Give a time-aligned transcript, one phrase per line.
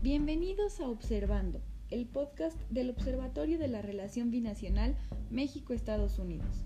[0.00, 1.60] Bienvenidos a Observando,
[1.90, 4.96] el podcast del Observatorio de la Relación Binacional
[5.28, 6.64] México-Estados Unidos.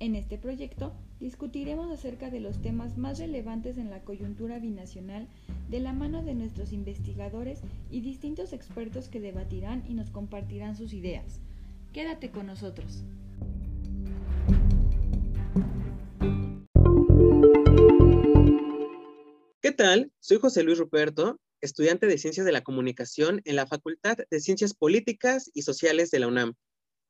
[0.00, 5.28] En este proyecto discutiremos acerca de los temas más relevantes en la coyuntura binacional
[5.68, 10.94] de la mano de nuestros investigadores y distintos expertos que debatirán y nos compartirán sus
[10.94, 11.42] ideas.
[11.92, 13.04] Quédate con nosotros.
[19.60, 20.10] ¿Qué tal?
[20.18, 24.74] Soy José Luis Ruperto, estudiante de Ciencias de la Comunicación en la Facultad de Ciencias
[24.74, 26.54] Políticas y Sociales de la UNAM.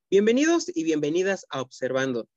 [0.09, 2.29] Bienvenidos y bienvenidas a Observando.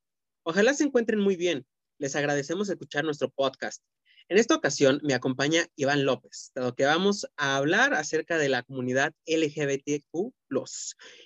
[0.43, 1.67] Ojalá se encuentren muy bien.
[1.99, 3.83] Les agradecemos escuchar nuestro podcast.
[4.29, 8.63] En esta ocasión me acompaña Iván López, dado que vamos a hablar acerca de la
[8.63, 10.33] comunidad LGBTQ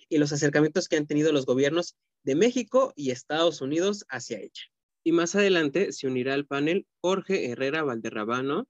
[0.10, 4.64] y los acercamientos que han tenido los gobiernos de México y Estados Unidos hacia ella.
[5.06, 8.68] Y más adelante se unirá al panel Jorge Herrera Valderrabano,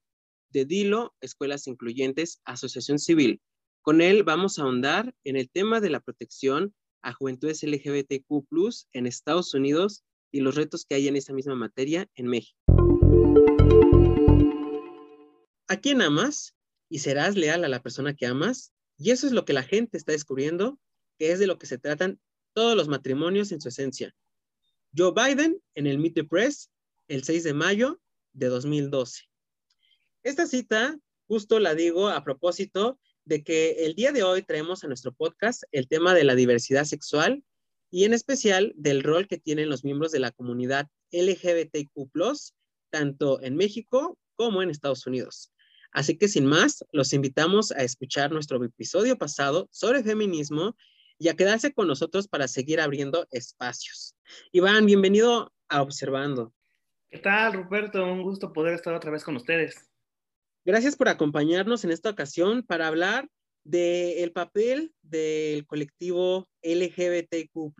[0.52, 3.40] de DILO, Escuelas Incluyentes, Asociación Civil.
[3.80, 8.46] Con él vamos a ahondar en el tema de la protección a juventudes LGBTQ
[8.92, 12.58] en Estados Unidos y los retos que hay en esa misma materia en México.
[15.68, 16.54] ¿A quién amas?
[16.88, 18.72] Y serás leal a la persona que amas.
[18.98, 20.78] Y eso es lo que la gente está descubriendo,
[21.18, 22.20] que es de lo que se tratan
[22.52, 24.14] todos los matrimonios en su esencia.
[24.96, 26.70] Joe Biden en el Meet the Press
[27.08, 28.00] el 6 de mayo
[28.32, 29.31] de 2012.
[30.22, 34.86] Esta cita justo la digo a propósito de que el día de hoy traemos a
[34.86, 37.42] nuestro podcast el tema de la diversidad sexual
[37.90, 41.92] y en especial del rol que tienen los miembros de la comunidad LGBTQ,
[42.90, 45.52] tanto en México como en Estados Unidos.
[45.90, 50.76] Así que sin más, los invitamos a escuchar nuestro episodio pasado sobre feminismo
[51.18, 54.14] y a quedarse con nosotros para seguir abriendo espacios.
[54.52, 56.54] Iván, bienvenido a Observando.
[57.10, 58.04] ¿Qué tal, Ruperto?
[58.04, 59.91] Un gusto poder estar otra vez con ustedes.
[60.64, 63.28] Gracias por acompañarnos en esta ocasión para hablar
[63.64, 67.74] del papel del colectivo LGBTQ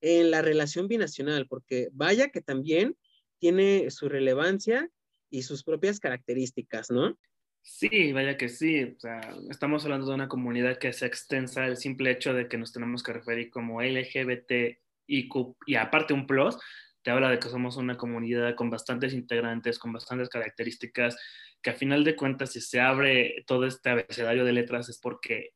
[0.00, 2.96] en la relación binacional, porque vaya que también
[3.38, 4.88] tiene su relevancia
[5.30, 7.18] y sus propias características, ¿no?
[7.62, 8.84] Sí, vaya que sí.
[8.84, 9.20] O sea,
[9.50, 13.02] estamos hablando de una comunidad que es extensa, el simple hecho de que nos tenemos
[13.02, 16.56] que referir como LGBT y aparte un plus,
[17.02, 21.16] te habla de que somos una comunidad con bastantes integrantes, con bastantes características,
[21.62, 25.50] que a final de cuentas, si se abre todo este abecedario de letras es porque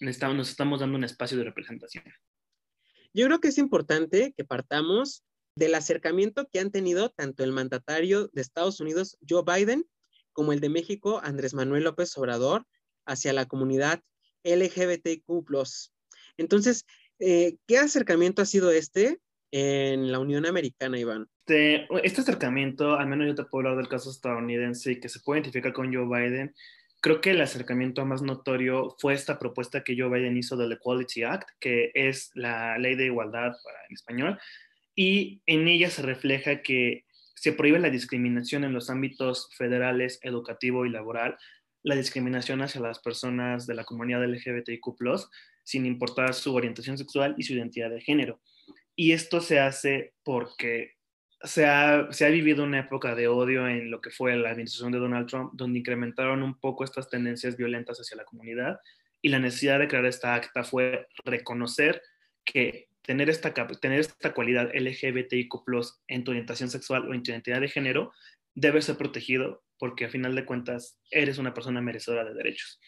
[0.00, 0.16] nos
[0.48, 2.04] estamos dando un espacio de representación.
[3.12, 5.24] Yo creo que es importante que partamos
[5.56, 9.84] del acercamiento que han tenido tanto el mandatario de Estados Unidos, Joe Biden,
[10.32, 12.66] como el de México, Andrés Manuel López Obrador,
[13.06, 14.02] hacia la comunidad
[14.44, 15.44] LGBTQ.
[16.36, 16.86] Entonces,
[17.18, 19.20] eh, ¿qué acercamiento ha sido este?
[19.50, 21.28] En la Unión Americana, Iván?
[21.46, 25.20] Este, este acercamiento, al menos yo te puedo hablar del caso estadounidense y que se
[25.20, 26.54] puede identificar con Joe Biden,
[27.00, 31.22] creo que el acercamiento más notorio fue esta propuesta que Joe Biden hizo del Equality
[31.22, 33.52] Act, que es la ley de igualdad
[33.88, 34.38] en español,
[34.94, 37.04] y en ella se refleja que
[37.34, 41.38] se prohíbe la discriminación en los ámbitos federales, educativo y laboral,
[41.84, 44.82] la discriminación hacia las personas de la comunidad LGBTIQ,
[45.62, 48.40] sin importar su orientación sexual y su identidad de género.
[49.00, 50.96] Y esto se hace porque
[51.44, 54.90] se ha, se ha, vivido una época de odio en lo que fue la administración
[54.90, 58.80] de Donald Trump, donde incrementaron un poco estas tendencias violentas hacia la comunidad
[59.22, 62.02] y la necesidad de crear esta acta fue reconocer
[62.44, 65.48] que tener esta, tener esta cualidad LGBTIQ
[66.08, 68.12] en tu orientación sexual o en tu identidad de género
[68.56, 72.80] debe ser protegido porque a final de cuentas eres una persona merecedora de derechos.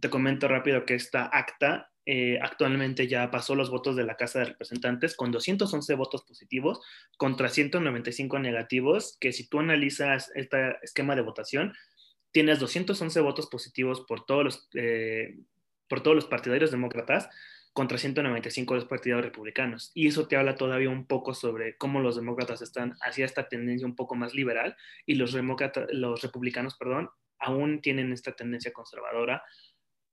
[0.00, 4.40] Te comento rápido que esta acta eh, actualmente ya pasó los votos de la Casa
[4.40, 6.80] de Representantes con 211 votos positivos
[7.16, 11.74] contra 195 negativos, que si tú analizas este esquema de votación,
[12.32, 15.38] tienes 211 votos positivos por todos los, eh,
[15.88, 17.28] por todos los partidarios demócratas
[17.72, 19.92] contra 195 de los partidarios republicanos.
[19.94, 23.86] Y eso te habla todavía un poco sobre cómo los demócratas están hacia esta tendencia
[23.86, 24.76] un poco más liberal
[25.06, 25.34] y los,
[25.90, 29.42] los republicanos perdón, aún tienen esta tendencia conservadora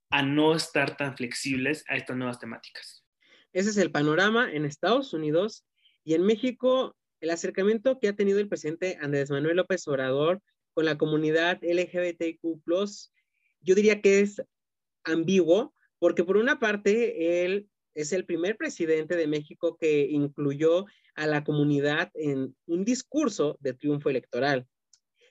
[0.10, 3.06] a no estar tan flexibles a estas nuevas temáticas.
[3.54, 5.66] Ese es el panorama en Estados Unidos
[6.04, 10.42] y en México, el acercamiento que ha tenido el presidente Andrés Manuel López Obrador
[10.74, 12.42] con la comunidad LGBTQ,
[13.62, 14.42] yo diría que es
[15.04, 20.86] ambiguo, porque por una parte, él es el primer presidente de México que incluyó
[21.16, 24.66] a la comunidad en un discurso de triunfo electoral,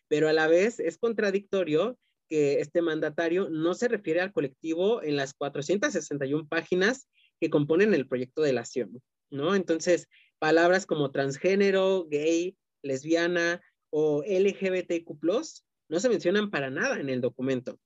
[0.08, 1.98] pero a la vez es contradictorio
[2.28, 7.08] que este mandatario no se refiere al colectivo en las 461 páginas
[7.40, 9.54] que componen el proyecto de la acción, ¿no?
[9.54, 10.08] Entonces,
[10.38, 13.60] palabras como transgénero, gay, lesbiana
[13.90, 15.18] o LGBTQ+,
[15.88, 17.78] no se mencionan para nada en el documento,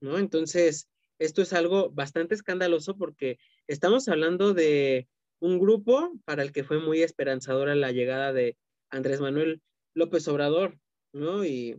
[0.00, 0.18] ¿no?
[0.18, 0.88] Entonces,
[1.20, 3.38] Esto es algo bastante escandaloso porque
[3.68, 5.06] estamos hablando de
[5.38, 8.56] un grupo para el que fue muy esperanzadora la llegada de
[8.88, 9.60] Andrés Manuel
[9.94, 10.78] López Obrador,
[11.12, 11.44] ¿no?
[11.44, 11.78] Y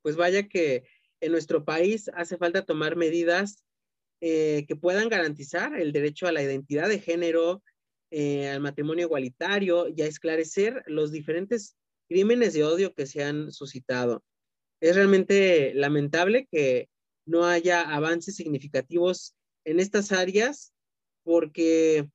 [0.00, 0.84] pues vaya que
[1.20, 3.64] en nuestro país hace falta tomar medidas
[4.20, 7.62] eh, que puedan garantizar el derecho a la identidad de género,
[8.10, 11.76] eh, al matrimonio igualitario y a esclarecer los diferentes
[12.08, 14.22] crímenes de odio que se han suscitado.
[14.80, 16.88] Es realmente lamentable que
[17.26, 19.34] no haya avances significativos
[19.64, 20.72] en estas áreas
[21.22, 22.06] porque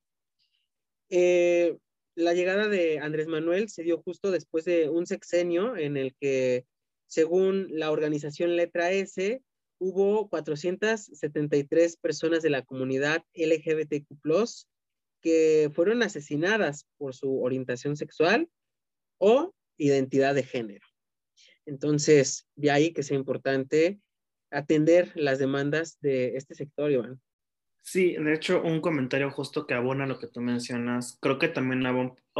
[1.10, 1.76] eh,
[2.14, 6.64] la llegada de Andrés Manuel se dio justo después de un sexenio en el que,
[7.10, 9.42] según la organización Letra S,
[9.80, 14.06] hubo 473 personas de la comunidad LGBTQ
[15.20, 18.48] que fueron asesinadas por su orientación sexual
[19.18, 20.86] o identidad de género.
[21.66, 23.98] Entonces, de ahí que sea importante
[24.52, 27.20] atender las demandas de este sector, Iván.
[27.82, 31.82] Sí, de hecho, un comentario justo que abona lo que tú mencionas, creo que también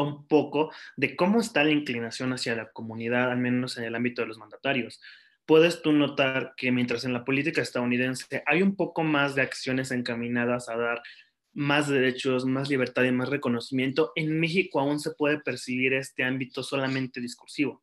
[0.03, 4.23] un poco de cómo está la inclinación hacia la comunidad, al menos en el ámbito
[4.23, 5.01] de los mandatarios.
[5.47, 9.91] Puedes tú notar que mientras en la política estadounidense hay un poco más de acciones
[9.91, 11.03] encaminadas a dar
[11.53, 16.63] más derechos, más libertad y más reconocimiento, en México aún se puede percibir este ámbito
[16.63, 17.83] solamente discursivo.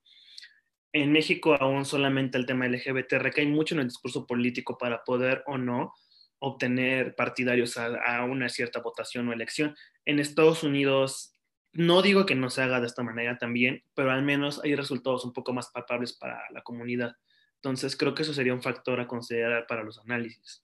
[0.93, 5.43] En México aún solamente el tema LGBT recae mucho en el discurso político para poder
[5.45, 5.93] o no
[6.39, 9.75] obtener partidarios a, una cierta votación o elección.
[10.05, 11.33] En Estados Unidos,
[11.77, 15.23] no digo que no se haga de esta manera también, pero al menos hay resultados
[15.25, 17.15] un poco más palpables para la comunidad.
[17.57, 20.63] Entonces, creo que eso sería un factor a considerar para los análisis.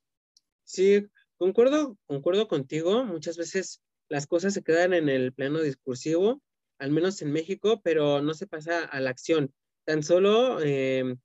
[0.63, 1.06] Sí,
[1.38, 3.06] concuerdo, concuerdo contigo.
[3.06, 6.42] Muchas veces las cosas se quedan en el plano discursivo,
[6.80, 9.54] al menos en México, pero no se pasa a la acción.
[9.86, 11.15] Tan solo eh,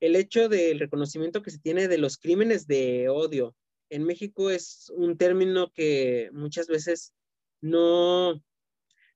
[0.00, 3.54] el hecho del reconocimiento que se tiene de los crímenes de odio,
[3.90, 7.12] en México es un término que muchas veces
[7.60, 8.42] no,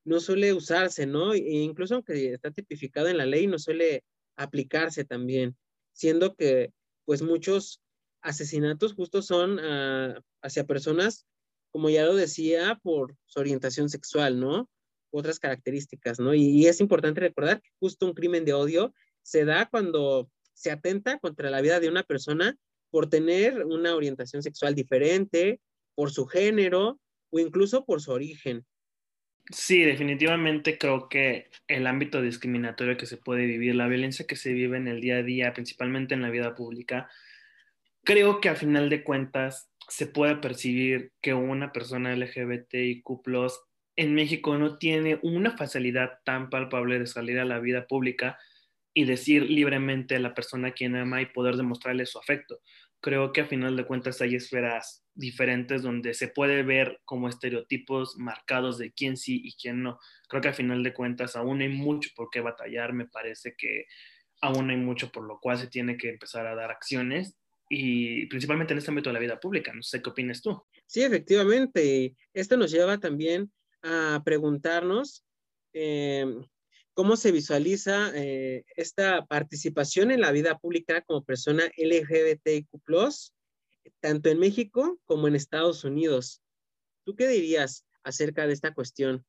[0.04, 1.34] no suele usarse, ¿no?
[1.34, 4.04] E incluso aunque está tipificado en la ley, no suele
[4.36, 5.56] aplicarse también,
[5.92, 6.72] siendo que
[7.04, 7.80] pues muchos
[8.22, 11.26] asesinatos justo son ah, hacia personas,
[11.72, 14.68] como ya lo decía, por su orientación sexual, ¿no?
[15.12, 16.34] Otras características, ¿no?
[16.34, 21.18] y es importante recordar que justo un crimen de odio se da cuando se atenta
[21.18, 22.56] contra la vida de una persona
[22.90, 25.60] por tener una orientación sexual diferente,
[25.94, 27.00] por su género
[27.30, 28.64] o incluso por su origen.
[29.52, 34.52] Sí, definitivamente creo que el ámbito discriminatorio que se puede vivir, la violencia que se
[34.52, 37.10] vive en el día a día, principalmente en la vida pública,
[38.04, 43.04] creo que a final de cuentas se puede percibir que una persona LGBTIQ
[43.96, 48.38] en México no tiene una facilidad tan palpable de salir a la vida pública
[48.94, 52.60] y decir libremente a la persona a quien ama y poder demostrarle su afecto.
[53.00, 58.16] Creo que a final de cuentas hay esferas diferentes donde se puede ver como estereotipos
[58.16, 59.98] marcados de quién sí y quién no.
[60.28, 63.86] Creo que a final de cuentas aún hay mucho por qué batallar, me parece que
[64.40, 67.36] aún hay mucho por lo cual se tiene que empezar a dar acciones
[67.68, 69.72] y principalmente en este ámbito de la vida pública.
[69.72, 70.60] No sé qué opinas tú.
[70.86, 72.16] Sí, efectivamente.
[72.34, 73.52] Esto nos lleva también
[73.82, 75.24] a preguntarnos
[75.72, 76.26] eh,
[76.94, 82.68] cómo se visualiza eh, esta participación en la vida pública como persona LGBTIQ,
[84.00, 86.42] tanto en México como en Estados Unidos.
[87.04, 89.24] ¿Tú qué dirías acerca de esta cuestión?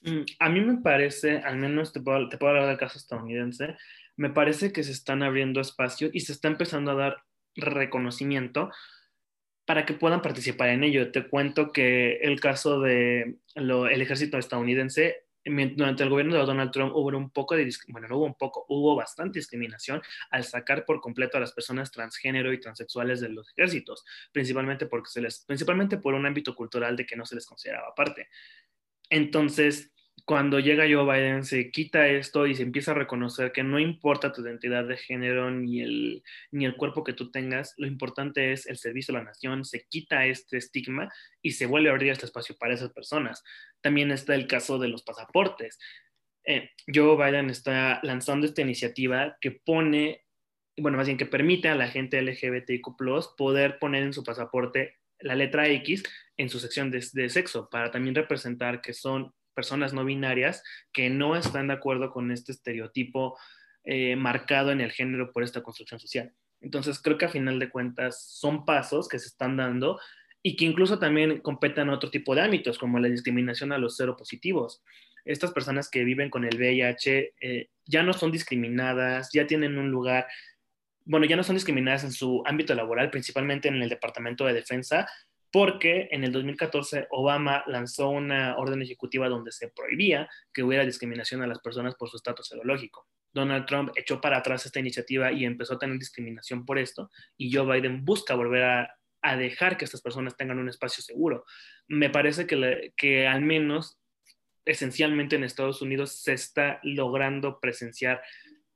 [0.00, 3.76] Mm, a mí me parece, al menos te puedo, te puedo hablar del caso estadounidense,
[4.16, 7.24] me parece que se están abriendo espacios y se está empezando a dar
[7.54, 8.70] reconocimiento
[9.64, 11.12] para que puedan participar en ello.
[11.12, 16.92] Te cuento que el caso del el ejército estadounidense durante el gobierno de Donald Trump
[16.94, 21.00] hubo un poco de, bueno, no hubo un poco, hubo bastante discriminación al sacar por
[21.00, 25.98] completo a las personas transgénero y transexuales de los ejércitos, principalmente porque se les, principalmente
[25.98, 28.28] por un ámbito cultural de que no se les consideraba parte.
[29.10, 29.92] Entonces,
[30.24, 34.32] cuando llega Joe Biden se quita esto y se empieza a reconocer que no importa
[34.32, 38.66] tu identidad de género ni el, ni el cuerpo que tú tengas, lo importante es
[38.66, 42.26] el servicio a la nación, se quita este estigma y se vuelve a abrir este
[42.26, 43.42] espacio para esas personas.
[43.80, 45.78] También está el caso de los pasaportes.
[46.44, 50.24] Eh, Joe Biden está lanzando esta iniciativa que pone,
[50.76, 52.96] bueno, más bien que permite a la gente LGBTIQ
[53.36, 56.02] poder poner en su pasaporte la letra X
[56.36, 61.10] en su sección de, de sexo para también representar que son personas no binarias que
[61.10, 63.38] no están de acuerdo con este estereotipo
[63.84, 66.32] eh, marcado en el género por esta construcción social.
[66.60, 69.98] Entonces, creo que a final de cuentas son pasos que se están dando
[70.42, 73.96] y que incluso también competen a otro tipo de ámbitos, como la discriminación a los
[73.96, 74.82] cero positivos.
[75.24, 79.90] Estas personas que viven con el VIH eh, ya no son discriminadas, ya tienen un
[79.90, 80.26] lugar
[81.04, 85.08] bueno, ya no son discriminadas en su ámbito laboral, principalmente en el Departamento de Defensa,
[85.52, 91.42] porque en el 2014 Obama lanzó una orden ejecutiva donde se prohibía que hubiera discriminación
[91.42, 93.06] a las personas por su estatus serológico.
[93.34, 97.52] Donald Trump echó para atrás esta iniciativa y empezó a tener discriminación por esto, y
[97.52, 98.96] Joe Biden busca volver a,
[99.38, 101.44] dejar que estas personas tengan un espacio seguro.
[101.86, 103.96] Me parece que, que al menos
[104.64, 108.20] esencialmente en Estados Unidos se está logrando presenciar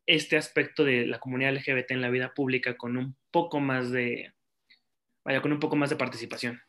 [0.06, 4.35] este aspecto de la comunidad LGBT en la vida pública con un poco más de,
[5.26, 6.60] vaya, con un poco más de participación.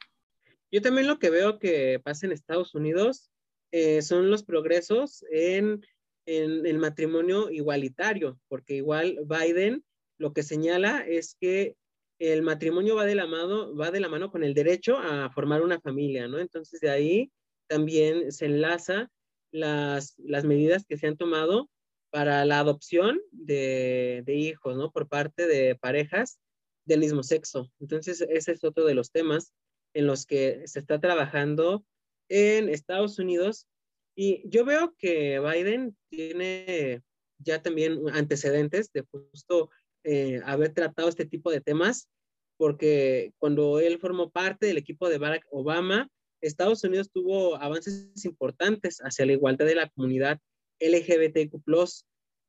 [0.71, 3.29] Yo también lo que veo que pasa en Estados Unidos
[3.71, 5.85] eh, son los progresos en,
[6.25, 9.85] en, el matrimonio igualitario, porque igual Biden
[10.17, 11.75] lo que señala es que
[12.19, 15.61] el matrimonio va de la mano, va de la mano con el derecho a formar
[15.61, 16.39] una familia, ¿no?
[16.39, 17.31] Entonces de ahí
[17.67, 19.11] también se enlaza
[19.51, 21.69] las, las medidas que se han tomado
[22.09, 24.91] para la adopción de, de hijos, ¿no?
[24.91, 26.39] Por parte de parejas
[26.87, 27.71] del mismo sexo.
[27.79, 29.53] Entonces, ese es otro de los temas
[29.93, 31.85] en los que se está trabajando
[32.29, 33.67] en Estados Unidos.
[34.15, 37.03] Y yo veo que Biden tiene
[37.39, 39.69] ya también antecedentes de justo
[40.03, 42.09] eh, haber tratado este tipo de temas,
[42.57, 46.09] porque cuando él formó parte del equipo de Barack Obama,
[46.41, 50.39] Estados Unidos tuvo avances importantes hacia la igualdad de la comunidad
[50.79, 51.61] LGBTQ+,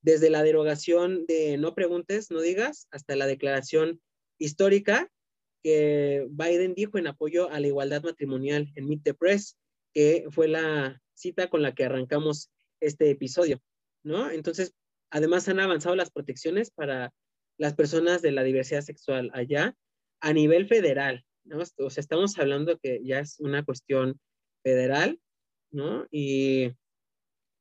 [0.02, 4.00] desde la derogación de no preguntes, no digas, hasta la declaración
[4.38, 5.11] histórica
[5.62, 9.59] que Biden dijo en apoyo a la igualdad matrimonial en Meet the Press,
[9.92, 13.61] que fue la cita con la que arrancamos este episodio,
[14.04, 14.30] ¿no?
[14.30, 14.75] Entonces,
[15.11, 17.12] además han avanzado las protecciones para
[17.59, 19.76] las personas de la diversidad sexual allá
[20.21, 21.59] a nivel federal, ¿no?
[21.78, 24.21] O sea, estamos hablando que ya es una cuestión
[24.62, 25.21] federal,
[25.73, 26.07] ¿no?
[26.11, 26.73] Y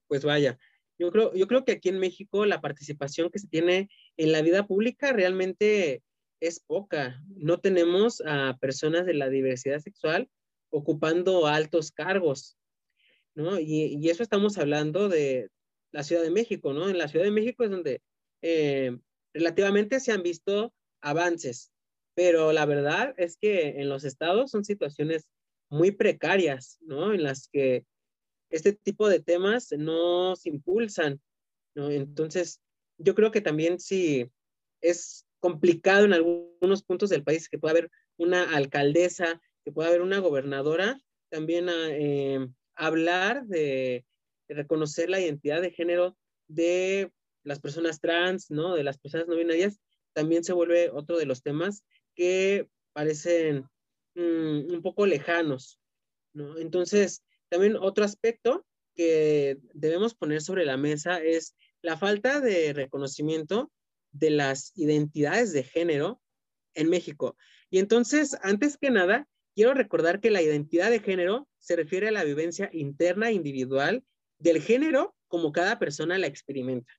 [0.07, 0.57] pues vaya,
[1.00, 4.41] yo creo, yo creo que aquí en México la participación que se tiene en la
[4.41, 6.03] vida pública realmente
[6.39, 7.24] es poca.
[7.27, 10.29] No tenemos a personas de la diversidad sexual
[10.70, 12.58] ocupando altos cargos,
[13.36, 13.60] ¿no?
[13.60, 15.50] Y, eso estamos hablando de
[15.91, 16.89] la Ciudad de México, ¿no?
[16.89, 18.01] En la Ciudad de México es donde
[18.41, 18.98] eh,
[19.34, 21.72] relativamente se han visto avances,
[22.15, 25.29] pero la verdad es que en los estados son situaciones
[25.70, 27.13] muy precarias, ¿no?
[27.13, 27.86] En las que
[28.50, 31.22] este tipo de temas no se impulsan,
[31.75, 31.89] ¿no?
[31.89, 32.62] Entonces,
[32.98, 34.29] yo creo que también sí
[34.82, 40.01] es complicado en algunos puntos del país que pueda haber una alcaldesa, que pueda haber
[40.01, 44.06] una gobernadora, también eh, hablar de,
[44.50, 46.15] reconocer la identidad de género
[46.48, 47.12] de
[47.44, 48.75] las personas trans, ¿no?
[48.75, 49.77] De las personas no binarias,
[50.13, 51.84] también se vuelve otro de los temas
[52.15, 53.65] que parecen
[54.15, 55.82] mm, un poco lejanos,
[56.34, 56.58] ¿no?
[56.58, 58.65] Entonces, también otro aspecto
[58.96, 63.70] que debemos poner sobre la mesa es la falta de reconocimiento
[64.12, 66.22] de las identidades de género
[66.74, 67.36] en México.
[67.70, 72.12] Y entonces, antes que nada, quiero recordar que la identidad de género se refiere a
[72.12, 74.04] la vivencia interna e individual
[74.40, 76.94] del género como cada persona la experimenta,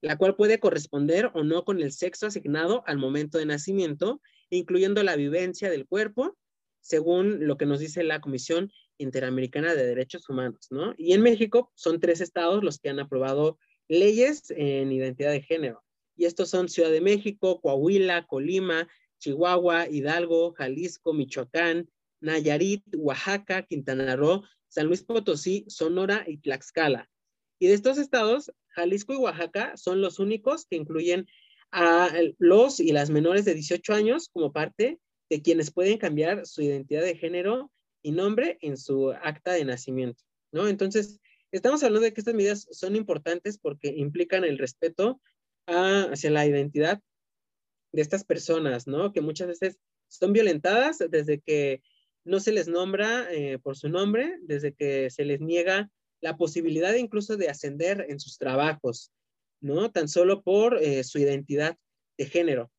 [0.00, 4.20] la cual puede corresponder o no con el sexo asignado al momento de nacimiento,
[4.50, 6.36] incluyendo la vivencia del cuerpo,
[6.80, 10.94] según lo que nos dice la Comisión Interamericana de Derechos Humanos, ¿no?
[10.98, 13.58] Y en México son tres estados los que han aprobado
[13.88, 15.82] leyes en identidad de género.
[16.16, 21.88] Y estos son Ciudad de México, Coahuila, Colima, Chihuahua, Hidalgo, Jalisco, Michoacán,
[22.20, 27.08] Nayarit, Oaxaca, Quintana Roo, San Luis Potosí, Sonora y Tlaxcala.
[27.58, 31.26] Y de estos estados, Jalisco y Oaxaca son los únicos que incluyen
[31.70, 34.98] a los y las menores de 18 años como parte
[35.30, 37.70] de quienes pueden cambiar su identidad de género
[38.02, 40.68] y nombre en su acta de nacimiento, ¿no?
[40.68, 45.20] Entonces, estamos hablando de que estas medidas son importantes porque implican el respeto
[45.66, 47.00] hacia la identidad
[47.92, 49.12] de estas personas, ¿no?
[49.12, 49.78] Que muchas veces
[50.08, 51.82] son violentadas desde que
[52.24, 55.90] no se les nombra eh, por su nombre, desde que se les niega
[56.20, 59.12] la posibilidad incluso de ascender en sus trabajos,
[59.60, 59.90] ¿no?
[59.90, 61.76] Tan solo por eh, su identidad
[62.16, 62.70] de género.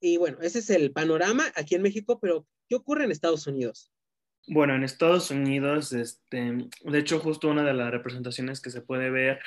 [0.00, 3.90] Y bueno, ese es el panorama aquí en México, pero ¿qué ocurre en Estados Unidos?
[4.46, 9.10] Bueno, en Estados Unidos, este, de hecho, justo una de las representaciones que se puede
[9.10, 9.40] ver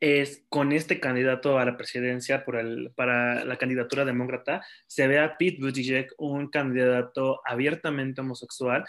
[0.00, 5.18] es con este candidato a la presidencia por el, para la candidatura demócrata, se ve
[5.18, 8.84] a Pete Buttigieg, un candidato abiertamente homosexual,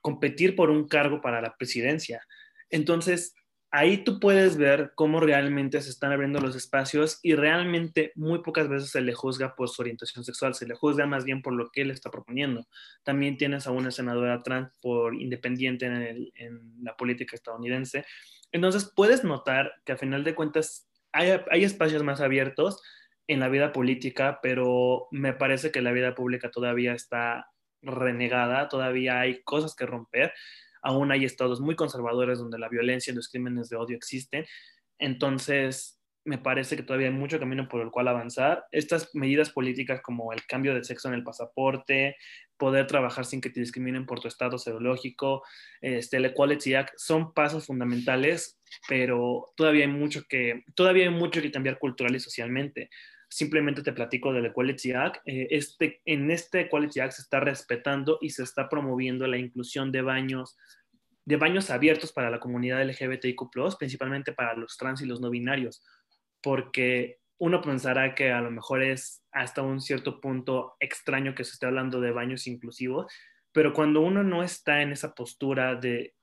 [0.00, 2.26] competir por un cargo para la presidencia.
[2.70, 3.34] Entonces,
[3.72, 8.68] ahí tú puedes ver cómo realmente se están abriendo los espacios y realmente muy pocas
[8.68, 11.70] veces se le juzga por su orientación sexual, se le juzga más bien por lo
[11.70, 12.66] que él está proponiendo.
[13.02, 18.04] También tienes a una senadora trans por independiente en, la política estadounidense.
[18.52, 22.82] Entonces puedes notar que a final de cuentas hay, espacios más abiertos
[23.26, 27.50] en la vida política, pero me parece que la vida pública todavía está
[27.82, 30.32] renegada, todavía hay cosas que romper,
[30.82, 34.46] aún hay estados muy conservadores donde la violencia y los crímenes de odio existen,
[34.98, 38.64] entonces me parece que todavía hay mucho camino por el cual avanzar.
[38.70, 42.16] Estas medidas políticas como el cambio de sexo en el pasaporte,
[42.56, 45.42] poder trabajar sin que te discriminen por tu estado serológico,
[45.80, 51.42] este, el Equality Act, son pasos fundamentales, pero todavía hay mucho que, todavía hay mucho
[51.42, 52.88] que cambiar cultural y socialmente.
[53.28, 55.22] Simplemente te platico del Equality Act.
[55.26, 59.90] Eh, este, en este Equality Act se está respetando y se está promoviendo la inclusión
[59.90, 60.56] de baños
[61.24, 63.48] de baños abiertos para la comunidad LGBTIQ+,
[63.78, 65.80] principalmente para los trans y los no binarios
[66.42, 71.52] porque uno pensará que a lo mejor es hasta un cierto punto extraño que se
[71.52, 73.12] esté hablando de baños inclusivos,
[73.52, 76.14] pero cuando uno no está en esa postura de,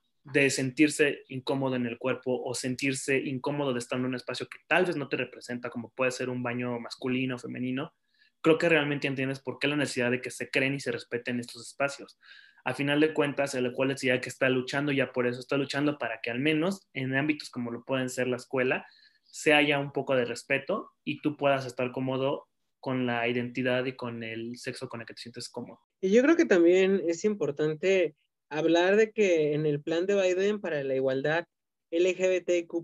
[0.50, 4.86] sentirse incómodo en el cuerpo o sentirse incómodo de estar en un espacio que tal
[4.86, 7.92] vez no te representa, como puede ser un baño masculino o femenino,
[8.40, 11.40] creo que realmente entiendes por qué la necesidad de que se creen y se respeten
[11.40, 12.18] estos espacios.
[12.64, 15.98] A final de cuentas, el cual decía que está luchando ya por eso, está luchando
[15.98, 18.86] para que al menos en ámbitos como lo pueden ser la escuela,
[19.30, 22.48] se haya un poco de respeto y tú puedas estar cómodo
[22.80, 25.80] con la identidad y con el sexo con el que te sientes cómodo.
[26.00, 28.16] Y yo creo que también es importante
[28.48, 31.46] hablar de que en el plan de Biden para la igualdad
[31.90, 32.74] LGBTQ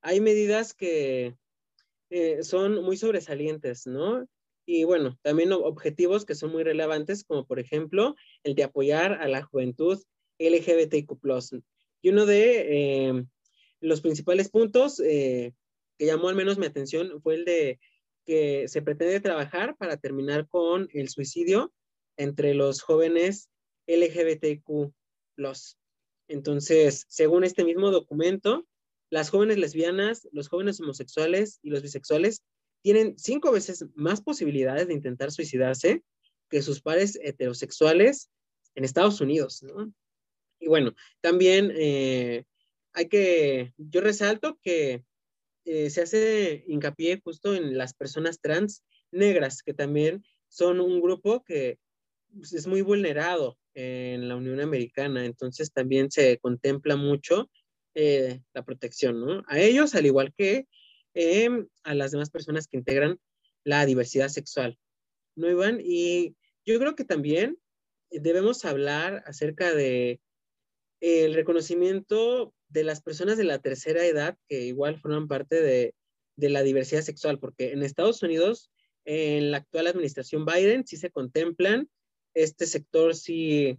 [0.00, 1.36] hay medidas que
[2.10, 4.26] eh, son muy sobresalientes, ¿no?
[4.64, 8.14] Y bueno, también objetivos que son muy relevantes, como por ejemplo
[8.44, 10.02] el de apoyar a la juventud
[10.38, 11.62] LGBTQ
[12.00, 13.24] Y uno de eh,
[13.82, 15.54] los principales puntos eh,
[15.98, 17.80] que llamó al menos mi atención fue el de
[18.24, 21.72] que se pretende trabajar para terminar con el suicidio
[22.16, 23.50] entre los jóvenes
[23.86, 24.92] LGBTQ.
[26.28, 28.66] Entonces, según este mismo documento,
[29.10, 32.42] las jóvenes lesbianas, los jóvenes homosexuales y los bisexuales
[32.82, 36.02] tienen cinco veces más posibilidades de intentar suicidarse
[36.48, 38.30] que sus pares heterosexuales
[38.74, 39.64] en Estados Unidos,
[40.58, 42.44] Y bueno, también eh,
[42.92, 45.04] hay que, yo resalto que
[45.64, 51.44] eh, se hace hincapié justo en las personas trans negras, que también son un grupo
[51.44, 51.78] que
[52.34, 57.50] pues, es muy vulnerado en la Unión Americana, entonces también se contempla mucho
[57.94, 59.42] eh, la protección, ¿no?
[59.46, 60.66] A ellos, al igual que
[61.14, 63.18] em, a las demás personas que integran
[63.64, 64.78] la diversidad sexual,
[65.36, 65.80] ¿no, Iván?
[65.82, 67.58] Y yo creo que también
[68.10, 70.20] debemos hablar acerca de
[71.00, 75.94] el reconocimiento de las personas de la tercera edad que igual forman parte de,
[76.36, 78.70] la diversidad sexual, porque en Estados Unidos,
[79.04, 81.88] en la actual administración Biden, sí se contemplan,
[82.34, 83.78] este sector sí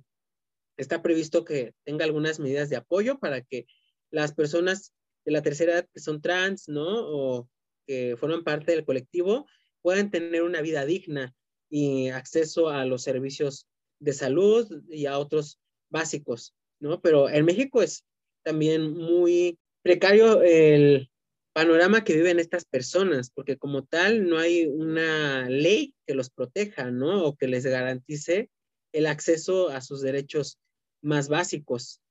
[0.77, 3.65] está previsto que tenga algunas medidas de apoyo para que
[4.11, 4.93] las personas
[5.25, 6.85] de la tercera edad que son trans, ¿no?
[6.87, 7.49] O
[7.85, 9.47] que forman parte del colectivo,
[9.81, 11.35] puedan tener una vida digna
[11.69, 13.67] y acceso a los servicios
[13.99, 17.01] de salud y a otros básicos, ¿no?
[17.01, 18.05] Pero en México es
[18.43, 21.09] también muy precario el
[21.53, 26.91] panorama que viven estas personas, porque como tal no hay una ley que los proteja,
[26.91, 27.23] ¿no?
[27.23, 28.49] O que les garantice
[28.91, 30.59] el acceso a sus derechos
[31.01, 32.01] más básicos.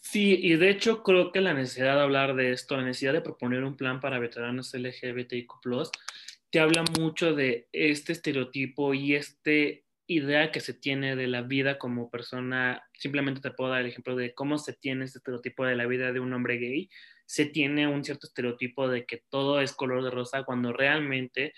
[0.00, 3.20] Sí, y de hecho creo que la necesidad de hablar de esto, la necesidad de
[3.20, 5.48] proponer un plan para veteranos LGBTIQ,
[6.50, 11.78] te habla mucho de este estereotipo y este idea que se tiene de la vida
[11.78, 15.76] como persona, simplemente te puedo dar el ejemplo de cómo se tiene este estereotipo de
[15.76, 16.88] la vida de un hombre gay,
[17.26, 21.52] se tiene un cierto estereotipo de que todo es color de rosa cuando realmente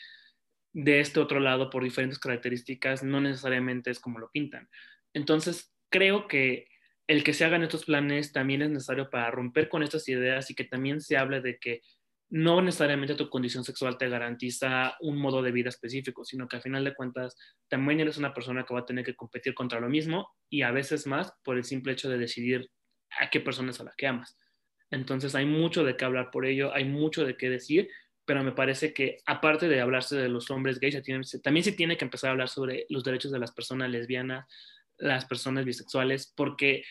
[0.73, 4.69] de este otro lado, por diferentes características, no necesariamente es como lo pintan.
[5.15, 6.67] Entonces, creo que
[7.07, 10.55] el que se hagan estos planes también es necesario para romper con estas ideas y
[10.55, 11.83] que también se hable de que
[12.31, 16.63] no necesariamente tu condición sexual te garantiza un modo de vida específico, sino que al
[16.63, 17.37] final de cuentas
[17.69, 20.71] también eres una persona que va a tener que competir contra lo mismo y a
[20.71, 22.71] veces más por el simple hecho de decidir
[23.19, 24.39] a qué personas a la que amas.
[24.93, 27.89] Entonces hay mucho de qué hablar por ello, hay mucho de qué decir,
[28.25, 31.03] pero me parece que aparte de hablarse de los hombres gays,
[31.43, 34.47] también se tiene que empezar a hablar sobre los derechos de las personas lesbianas,
[34.99, 36.85] las personas bisexuales, porque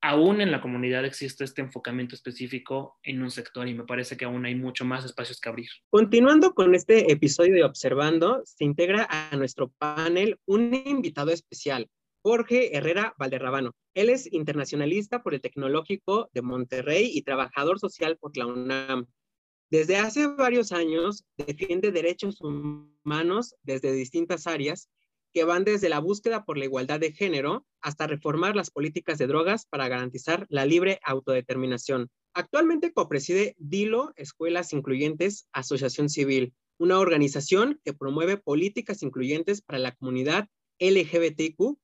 [0.00, 4.24] aún en la comunidad existe este enfocamiento específico en un sector y me parece que
[4.24, 5.68] aún hay mucho más espacios que abrir.
[5.90, 11.88] Continuando con este episodio de Observando, se integra a nuestro panel un invitado especial,
[12.22, 13.72] Jorge Herrera Valderrabano.
[13.94, 19.06] Él es internacionalista por el Tecnológico de Monterrey y trabajador social por la UNAM.
[19.70, 24.88] Desde hace varios años defiende derechos humanos desde distintas áreas
[25.32, 29.26] que van desde la búsqueda por la igualdad de género hasta reformar las políticas de
[29.26, 32.10] drogas para garantizar la libre autodeterminación.
[32.34, 39.92] Actualmente copreside DILO, Escuelas Incluyentes, Asociación Civil, una organización que promueve políticas incluyentes para la
[39.92, 41.78] comunidad LGBTQ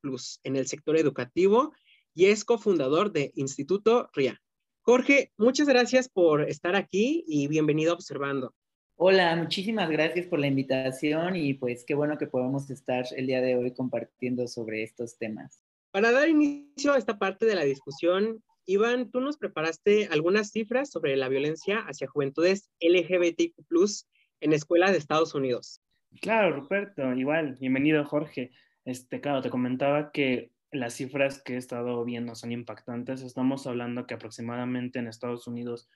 [0.44, 1.72] en el sector educativo
[2.14, 4.40] y es cofundador de Instituto RIA.
[4.83, 8.54] Jorge, muchas gracias por estar aquí y bienvenido a Observando.
[8.96, 13.40] Hola, muchísimas gracias por la invitación y pues qué bueno que podamos estar el día
[13.40, 15.64] de hoy compartiendo sobre estos temas.
[15.90, 20.92] Para dar inicio a esta parte de la discusión, Iván, tú nos preparaste algunas cifras
[20.92, 24.07] sobre la violencia hacia juventudes LGBTQ
[24.40, 25.83] en escuelas de Estados Unidos.
[26.20, 28.52] Claro, Ruperto, igual, bienvenido Jorge.
[28.85, 33.22] Este, claro, te comentaba que las cifras que he estado viendo son impactantes.
[33.22, 35.88] Estamos hablando que aproximadamente en Estados Unidos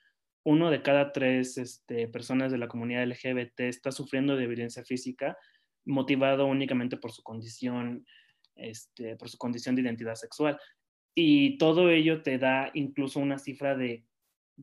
[0.43, 5.37] uno de cada tres este, personas de la comunidad LGBT está sufriendo de violencia física
[5.85, 8.05] motivado únicamente por su condición,
[8.55, 10.57] este, por su condición de identidad sexual.
[11.15, 14.05] Y todo ello te da incluso una cifra de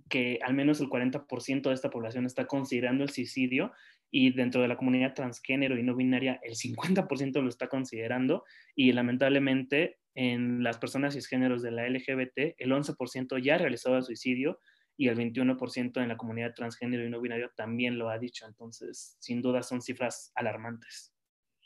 [0.08, 3.72] que al menos el 40% de esta población está considerando el suicidio
[4.10, 8.92] y dentro de la comunidad transgénero y no binaria el 50% lo está considerando y
[8.92, 14.60] lamentablemente en las personas cisgéneros de la LGBT el 11% ya ha realizado el suicidio
[14.96, 18.46] y el 21% en la comunidad transgénero y no binario también lo ha dicho.
[18.46, 21.12] Entonces, sin duda son cifras alarmantes.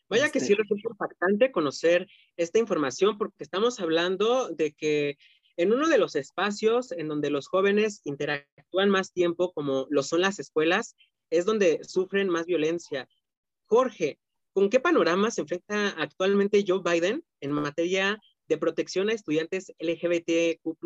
[0.09, 5.19] Vaya que sí este resulta impactante conocer esta información porque estamos hablando de que
[5.57, 10.23] en uno de los espacios en donde los jóvenes interactúan más tiempo, como lo son
[10.23, 10.97] las escuelas,
[11.31, 13.09] es donde sufren más violencia.
[13.67, 14.19] Jorge,
[14.53, 20.77] ¿con qué panorama se enfrenta actualmente Joe Biden en materia de protección a estudiantes LGBTQ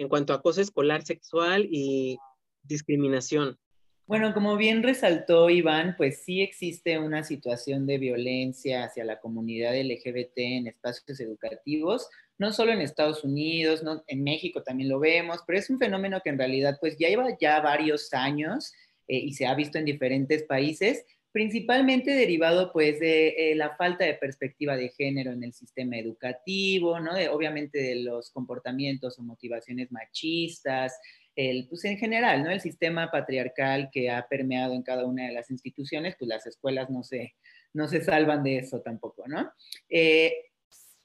[0.00, 2.18] en cuanto a acoso escolar sexual y
[2.62, 3.58] discriminación?
[4.06, 9.78] Bueno, como bien resaltó Iván, pues sí existe una situación de violencia hacia la comunidad
[9.78, 12.08] LGBT en espacios educativos,
[12.38, 16.20] no solo en Estados Unidos, no, en México también lo vemos, pero es un fenómeno
[16.24, 18.72] que en realidad pues ya lleva ya varios años
[19.06, 24.04] eh, y se ha visto en diferentes países, principalmente derivado pues de eh, la falta
[24.04, 27.12] de perspectiva de género en el sistema educativo, ¿no?
[27.30, 30.98] obviamente de los comportamientos o motivaciones machistas,
[31.36, 32.50] el, pues en general, ¿no?
[32.50, 36.90] El sistema patriarcal que ha permeado en cada una de las instituciones, pues las escuelas
[36.90, 37.36] no se,
[37.72, 39.50] no se salvan de eso tampoco, ¿no?
[39.88, 40.34] Eh,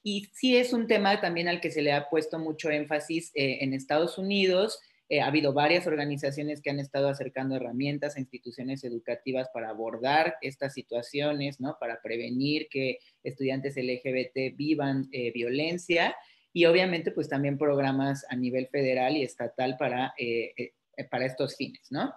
[0.02, 3.72] y sí es un tema también al que se le ha puesto mucho énfasis en
[3.74, 9.48] Estados Unidos, eh, ha habido varias organizaciones que han estado acercando herramientas a instituciones educativas
[9.54, 11.76] para abordar estas situaciones, ¿no?
[11.78, 16.16] Para prevenir que estudiantes LGBT vivan eh, violencia
[16.52, 20.72] y obviamente pues también programas a nivel federal y estatal para, eh,
[21.08, 22.12] para estos fines, ¿no?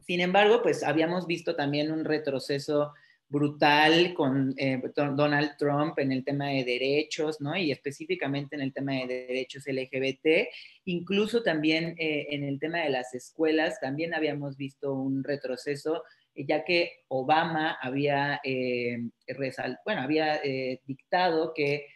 [0.00, 2.92] Sin embargo, pues habíamos visto también un retroceso
[3.34, 7.56] brutal con eh, Donald Trump en el tema de derechos, ¿no?
[7.56, 10.48] Y específicamente en el tema de derechos LGBT,
[10.84, 16.04] incluso también eh, en el tema de las escuelas, también habíamos visto un retroceso,
[16.36, 18.98] ya que Obama había, eh,
[19.84, 20.40] bueno, había
[20.86, 21.86] dictado que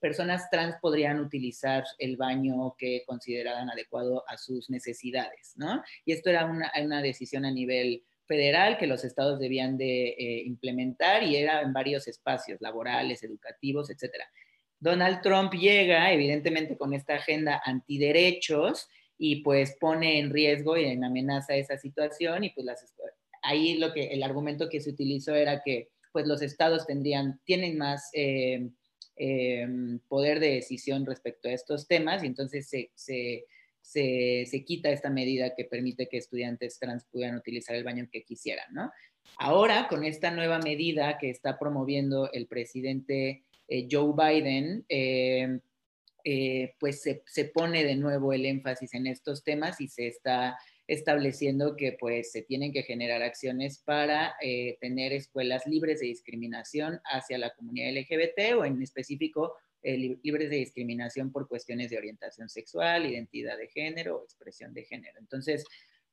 [0.00, 5.82] personas trans podrían utilizar el baño que consideraban adecuado a sus necesidades, ¿no?
[6.04, 10.42] Y esto era una, una decisión a nivel federal que los estados debían de eh,
[10.46, 14.12] implementar y era en varios espacios laborales, educativos, etc.
[14.78, 21.04] Donald Trump llega, evidentemente, con esta agenda antiderechos y pues pone en riesgo y en
[21.04, 22.66] amenaza esa situación y pues
[23.42, 27.76] ahí lo que el argumento que se utilizó era que pues los estados tendrían, tienen
[27.76, 28.68] más eh,
[29.16, 29.66] eh,
[30.08, 33.44] poder de decisión respecto a estos temas y entonces se
[33.84, 38.72] se, quita esta medida que permite que estudiantes trans puedan utilizar el baño que quisieran,
[38.72, 38.90] ¿no?
[39.36, 45.58] Ahora, con esta nueva medida que está promoviendo el presidente eh, Joe Biden, eh,
[46.24, 51.76] eh, pues se, pone de nuevo el énfasis en estos temas y se está estableciendo
[51.76, 54.34] que pues se tienen que generar acciones para
[54.80, 60.56] tener escuelas libres de discriminación hacia la comunidad LGBT o en específico eh, libres de
[60.56, 65.18] discriminación por cuestiones de orientación sexual, identidad de género o expresión de género.
[65.20, 65.64] Entonces,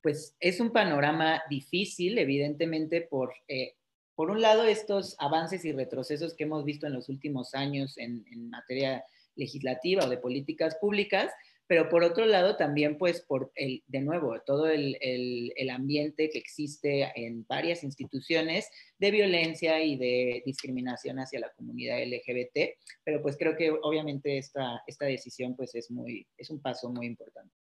[0.02, 3.76] pues es un panorama difícil, evidentemente, por, eh,
[4.14, 8.26] por un lado, estos avances y retrocesos que hemos visto en los últimos años en,
[8.32, 9.06] en materia
[9.36, 11.32] legislativa o de políticas públicas,
[11.72, 16.38] pero por otro lado también pues por el, de nuevo, todo el, el, ambiente que
[16.38, 23.38] existe en varias instituciones de violencia y de discriminación hacia la comunidad LGBT, pero pues
[23.38, 27.56] creo que obviamente esta, esta decisión pues es, muy, es un paso muy importante.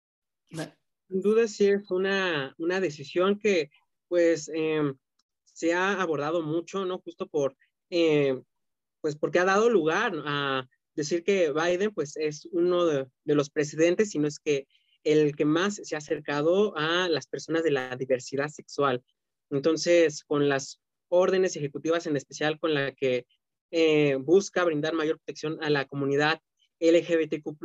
[0.48, 3.70] Sin duda sí es una, una decisión que
[4.08, 4.96] pues em,
[5.44, 6.98] se ha abordado mucho, ¿no?
[7.00, 7.58] Justo por,
[7.90, 8.40] eh,
[9.02, 10.66] pues porque ha dado lugar a
[10.98, 14.66] decir que Biden pues es uno de, los presidentes, sino es que
[15.04, 19.02] el que más se ha acercado a las personas de la diversidad sexual.
[19.48, 23.26] Entonces, con las órdenes ejecutivas en especial con la que
[23.70, 26.40] eh, busca brindar mayor protección a la comunidad
[26.80, 27.56] LGBTQ+,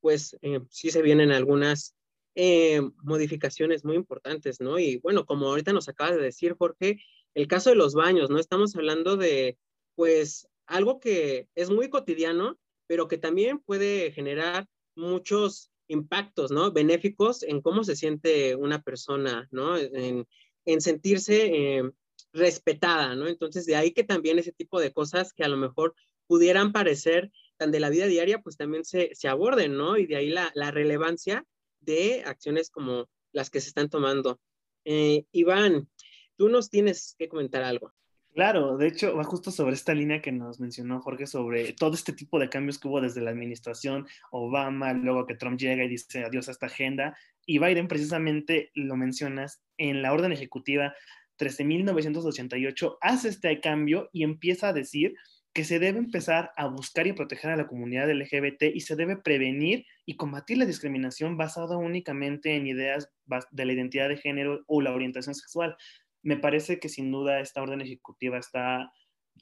[0.00, 1.94] pues eh, sí se vienen algunas
[2.34, 4.78] eh, modificaciones muy importantes, ¿no?
[4.80, 7.00] Y bueno, como ahorita nos acaba de decir Jorge,
[7.34, 8.40] el caso de los baños, ¿no?
[8.40, 9.56] Estamos hablando de,
[9.94, 16.72] pues, algo que es muy cotidiano, pero que también puede generar muchos impactos, ¿no?
[16.72, 19.76] Benéficos en cómo se siente una persona, ¿no?
[19.76, 20.26] En,
[20.64, 21.90] en sentirse eh,
[22.32, 23.26] respetada, ¿no?
[23.26, 25.94] Entonces, de ahí que también ese tipo de cosas que a lo mejor
[26.26, 29.98] pudieran parecer tan de la vida diaria, pues también se, se aborden, ¿no?
[29.98, 31.44] Y de ahí la, la, relevancia
[31.80, 34.40] de acciones como las que se están tomando.
[34.84, 35.88] Eh, Iván,
[36.36, 37.92] tú nos tienes que comentar algo.
[38.32, 42.12] Claro, de hecho, va justo sobre esta línea que nos mencionó Jorge sobre todo este
[42.12, 46.24] tipo de cambios que hubo desde la administración Obama, luego que Trump llega y dice
[46.24, 47.16] adiós a esta agenda.
[47.44, 50.94] Y Biden, precisamente, lo mencionas, en la orden ejecutiva
[51.38, 55.14] 13.988 hace este cambio y empieza a decir
[55.52, 59.16] que se debe empezar a buscar y proteger a la comunidad LGBT y se debe
[59.16, 63.10] prevenir y combatir la discriminación basada únicamente en ideas
[63.50, 65.76] de la identidad de género o la orientación sexual.
[66.22, 68.92] Me parece que sin duda esta orden ejecutiva está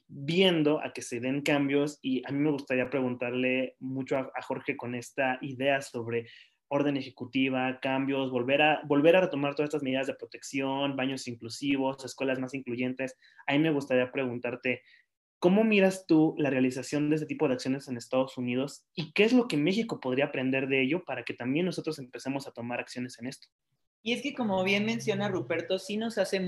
[0.07, 4.77] viendo a que se den cambios y a mí me gustaría preguntarle mucho a, Jorge
[4.77, 6.27] con esta idea sobre
[6.67, 12.05] orden ejecutiva, cambios, volver a, volver a retomar todas estas medidas de protección, baños inclusivos,
[12.05, 13.17] escuelas más incluyentes.
[13.47, 14.83] A mí me gustaría preguntarte,
[15.39, 19.23] ¿Cómo miras tú la realización de este tipo de acciones en Estados Unidos y qué
[19.23, 22.81] es lo que México podría aprender de ello para que también nosotros empecemos a tomar
[22.81, 23.47] acciones en esto?
[24.01, 26.39] Y es que como bien menciona Ruperto, sí nos hace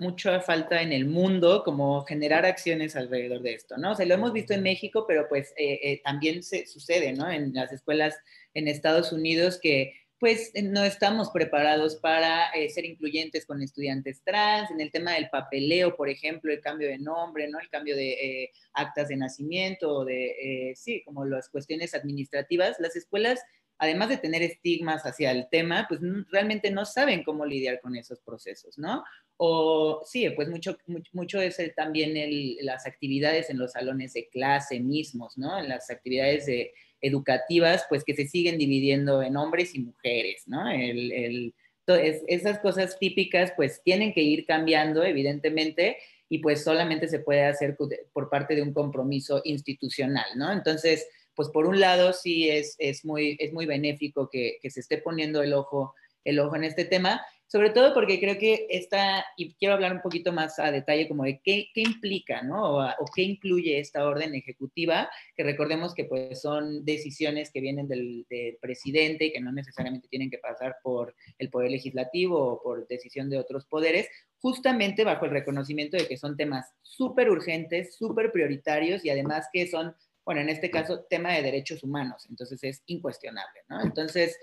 [0.00, 3.92] mucha falta en el mundo como generar acciones alrededor de esto, ¿no?
[3.92, 7.30] O sea, lo hemos visto en México, pero pues eh, eh, también se sucede, ¿no?
[7.30, 8.16] En las escuelas
[8.52, 14.22] en Estados Unidos que pues eh, no estamos preparados para eh, ser incluyentes con estudiantes
[14.24, 17.60] trans, en el tema del papeleo, por ejemplo, el cambio de nombre, ¿no?
[17.60, 23.40] El cambio de eh, actas de nacimiento, de, sí, como las cuestiones administrativas, las escuelas,
[23.78, 28.20] además de tener estigmas hacia el tema, pues realmente no saben cómo lidiar con esos
[28.20, 29.04] procesos, ¿no?
[29.36, 30.76] O sí, pues mucho,
[31.12, 32.14] mucho, es también
[32.60, 35.58] las actividades en los salones de clase mismos, ¿no?
[35.58, 40.68] En las actividades de educativas, pues que se siguen dividiendo en hombres y mujeres, ¿no?
[40.68, 41.54] El,
[41.86, 47.76] esas cosas típicas, pues tienen que ir cambiando, evidentemente, y pues solamente se puede hacer
[48.12, 50.52] por parte de un compromiso institucional, ¿no?
[50.52, 51.06] Entonces,
[51.38, 54.98] pues por un lado sí es, es, muy, es muy benéfico que, que se esté
[54.98, 59.54] poniendo el ojo, el ojo en este tema, sobre todo porque creo que esta, y
[59.54, 62.78] quiero hablar un poquito más a detalle como de qué, qué implica, ¿no?
[62.78, 68.26] O, qué incluye esta orden ejecutiva, que recordemos que pues son decisiones que vienen del,
[68.28, 72.88] del, presidente y que no necesariamente tienen que pasar por el poder legislativo o por
[72.88, 74.08] decisión de otros poderes,
[74.40, 79.68] justamente bajo el reconocimiento de que son temas súper urgentes, súper prioritarios y además que
[79.68, 79.94] son,
[80.28, 83.80] bueno, en este caso, tema de derechos humanos, entonces es incuestionable, ¿no?
[83.80, 84.36] Entonces,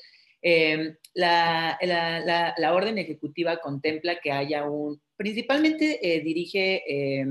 [0.47, 1.79] Em, la,
[2.71, 7.25] orden ejecutiva contempla que haya un, principalmente eh, dirige eh,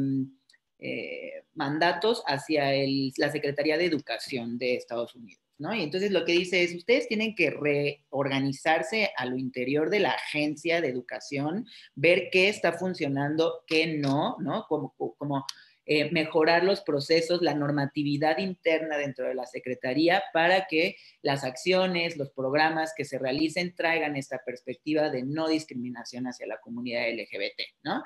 [1.54, 2.72] mandatos hacia
[3.16, 5.40] la Secretaría de Educación de Estados Unidos.
[5.58, 5.72] ¿no?
[5.72, 10.10] Y entonces lo que dice es, ustedes tienen que reorganizarse a lo interior de la
[10.10, 14.66] agencia de educación, ver qué está funcionando, qué no, ¿no?
[14.68, 15.46] Como, como
[15.86, 22.16] eh, mejorar los procesos, la normatividad interna dentro de la Secretaría para que las acciones,
[22.16, 27.60] los programas que se realicen traigan esta perspectiva de no discriminación hacia la comunidad LGBT,
[27.82, 28.02] ¿no?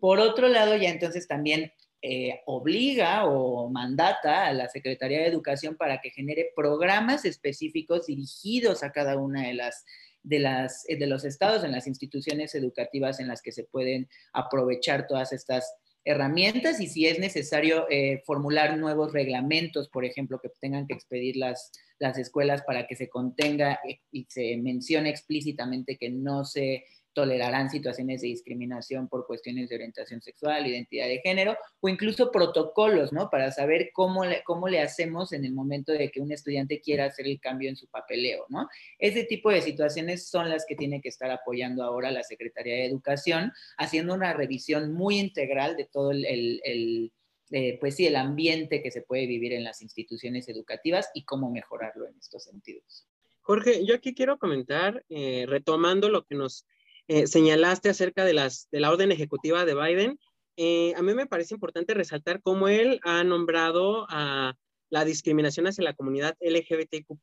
[0.00, 5.76] Por otro lado, ya entonces también eh, obliga o mandata a la Secretaría de Educación
[5.76, 9.84] para que genere programas específicos dirigidos a cada una de las
[10.22, 15.06] de, las, de los estados, en las instituciones educativas en las que se pueden aprovechar
[15.06, 20.86] todas estas herramientas y si es necesario eh, formular nuevos reglamentos, por ejemplo, que tengan
[20.86, 23.78] que expedir las, las escuelas para que se contenga
[24.10, 30.20] y se mencione explícitamente que no se tolerarán situaciones de discriminación por cuestiones de orientación
[30.22, 33.30] sexual, identidad de género, o incluso protocolos, ¿no?
[33.30, 37.06] Para saber cómo le, cómo le hacemos en el momento de que un estudiante quiera
[37.06, 38.68] hacer el cambio en su papeleo, ¿no?
[38.98, 42.86] Ese tipo de situaciones son las que tiene que estar apoyando ahora la Secretaría de
[42.86, 47.12] Educación, haciendo una revisión muy integral de todo el,
[47.50, 51.50] eh, pues sí, el ambiente que se puede vivir en las instituciones educativas y cómo
[51.50, 53.06] mejorarlo en estos sentidos.
[53.42, 56.66] Jorge, yo aquí quiero comentar, eh, retomando lo que nos
[57.10, 60.20] eh, señalaste acerca de, las, de la orden ejecutiva de Biden,
[60.56, 64.54] eh, a mí me parece importante resaltar cómo él ha nombrado a
[64.90, 67.18] la discriminación hacia la comunidad LGBTQ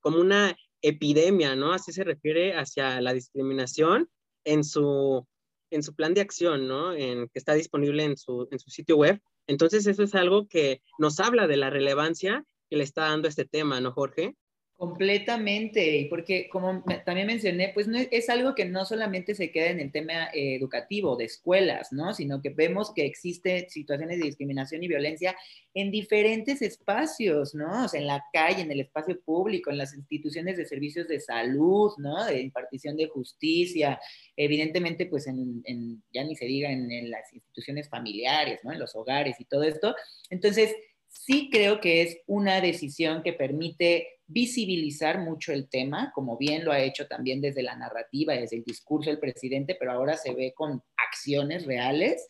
[0.00, 1.72] como una epidemia, ¿no?
[1.72, 4.10] Así se refiere hacia la discriminación
[4.42, 5.24] en su,
[5.94, 6.90] plan de acción, ¿no?
[6.96, 9.20] Que está disponible en su, en su sitio web.
[9.46, 13.44] Entonces, eso es algo que nos habla de la relevancia que le está dando este
[13.44, 14.34] tema, ¿no, Jorge?
[14.78, 19.70] Completamente, y porque como también mencioné, pues no es, algo que no solamente se queda
[19.70, 22.14] en el tema eh, educativo de escuelas, ¿no?
[22.14, 25.34] Sino que vemos que existen situaciones de discriminación y violencia
[25.74, 27.86] en diferentes espacios, ¿no?
[27.86, 31.18] O sea, en la calle, en el espacio público, en las instituciones de servicios de
[31.18, 32.24] salud, ¿no?
[32.26, 33.98] De impartición de justicia,
[34.36, 35.60] evidentemente, pues en,
[36.12, 38.72] ya ni se diga en, en las instituciones familiares, ¿no?
[38.72, 39.96] En los hogares y todo esto.
[40.30, 40.72] Entonces,
[41.08, 46.70] sí creo que es una decisión que permite visibilizar mucho el tema, como bien lo
[46.70, 50.52] ha hecho también desde la narrativa, desde el discurso del presidente, pero ahora se ve
[50.54, 52.26] con acciones reales.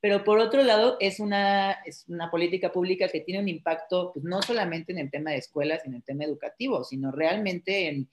[0.00, 4.24] Pero por otro lado, es una, es una política pública que tiene un impacto pues,
[4.24, 8.08] no solamente en el tema de escuelas, en el tema educativo, sino realmente en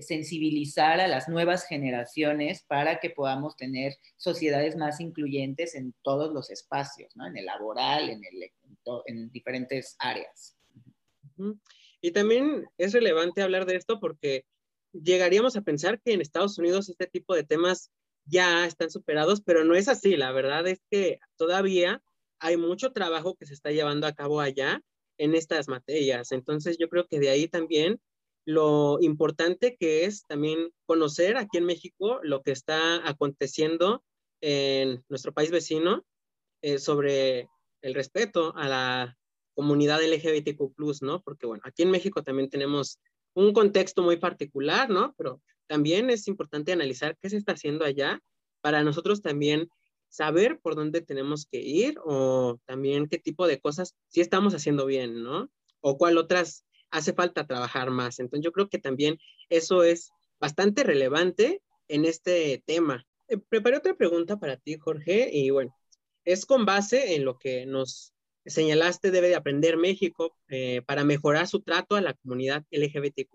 [0.00, 6.50] sensibilizar a las nuevas generaciones para que podamos tener sociedades más incluyentes en todos los
[6.50, 7.26] espacios, ¿no?
[7.26, 8.50] en el laboral, en, el,
[9.06, 10.56] en, diferentes áreas.
[12.00, 14.44] Y también es relevante hablar de esto porque
[14.92, 17.90] llegaríamos a pensar que en Estados Unidos este tipo de temas
[18.24, 20.16] ya están superados, pero no es así.
[20.16, 22.02] La verdad es que todavía
[22.38, 24.82] hay mucho trabajo que se está llevando a cabo allá
[25.18, 26.32] en estas materias.
[26.32, 28.00] Entonces yo creo que de ahí también
[28.46, 34.02] lo importante que es también conocer aquí en México lo que está aconteciendo
[34.40, 36.04] en nuestro país vecino
[36.62, 37.48] eh, sobre
[37.82, 39.18] el respeto a la
[39.54, 41.22] comunidad LGBTQ+, ¿no?
[41.22, 42.98] Porque, bueno, aquí en México también tenemos
[43.34, 45.14] un contexto muy particular, ¿no?
[45.16, 48.20] Pero también es importante analizar qué se está haciendo allá
[48.60, 49.68] para nosotros también
[50.08, 54.84] saber por dónde tenemos que ir o también qué tipo de cosas sí estamos haciendo
[54.86, 55.48] bien, ¿no?
[55.80, 58.18] O cuál otras hace falta trabajar más.
[58.18, 60.10] Entonces yo creo que también eso es
[60.40, 63.06] bastante relevante en este tema.
[63.28, 65.74] Eh, preparé otra pregunta para ti, Jorge, y bueno,
[66.24, 68.12] es con base en lo que nos
[68.46, 73.28] señalaste debe de aprender México eh, para mejorar su trato a la comunidad LGBTQ+.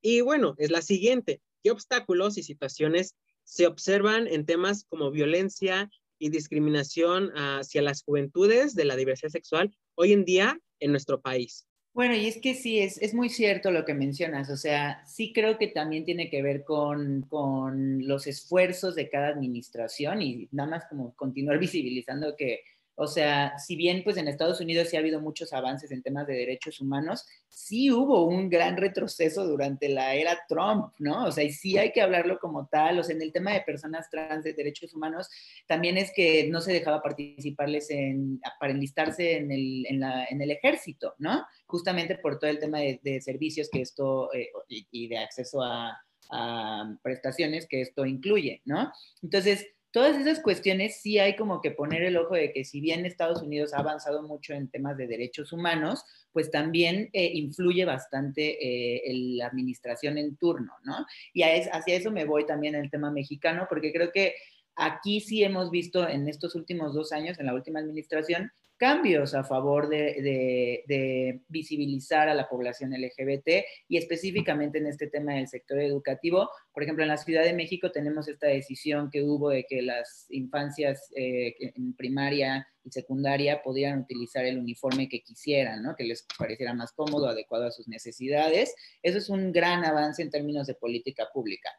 [0.00, 1.40] Y bueno, es la siguiente.
[1.62, 3.14] ¿Qué obstáculos y situaciones
[3.44, 9.74] se observan en temas como violencia y discriminación hacia las juventudes de la diversidad sexual
[9.94, 11.66] hoy en día en nuestro país?
[11.94, 15.32] Bueno, y es que sí, es, es, muy cierto lo que mencionas, o sea, sí
[15.32, 20.68] creo que también tiene que ver con, con los esfuerzos de cada administración y nada
[20.68, 22.62] más como continuar visibilizando que
[22.96, 26.26] o sea, si bien pues en Estados Unidos sí ha habido muchos avances en temas
[26.26, 31.24] de derechos humanos, sí hubo un gran retroceso durante la era Trump, ¿no?
[31.26, 32.98] O sea, y sí hay que hablarlo como tal.
[32.98, 35.28] O sea, en el tema de personas trans de derechos humanos,
[35.66, 40.40] también es que no se dejaba participarles en, para enlistarse en el, en la, en
[40.40, 41.44] el ejército, ¿no?
[41.66, 45.98] Justamente por todo el tema de, servicios que esto, eh, y, de acceso a,
[46.30, 48.92] a prestaciones que esto incluye, ¿no?
[49.22, 53.06] Entonces, todas esas cuestiones sí hay como que poner el ojo de que si bien
[53.06, 58.58] Estados Unidos ha avanzado mucho en temas de derechos humanos, pues también eh, influye bastante
[58.60, 61.06] eh, la administración en turno, ¿no?
[61.32, 64.34] Y hacia eso me voy también el tema mexicano, porque creo que
[64.74, 69.44] aquí sí hemos visto en estos últimos dos años, en la última administración, cambios a
[69.44, 76.50] favor de, visibilizar a la población LGBT y específicamente en este tema del sector educativo.
[76.72, 80.26] Por ejemplo, en la Ciudad de México tenemos esta decisión que hubo de que las
[80.30, 85.94] infancias eh, en primaria y secundaria pudieran utilizar el uniforme que quisieran, ¿no?
[85.96, 88.74] que les pareciera más cómodo, adecuado a sus necesidades.
[89.02, 91.70] Eso es un gran avance en términos de política pública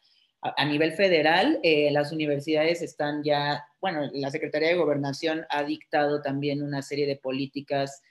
[0.55, 6.21] a nivel federal, eh, las universidades están ya, bueno, la Secretaría de Gobernación ha dictado
[6.21, 8.01] también una serie de políticas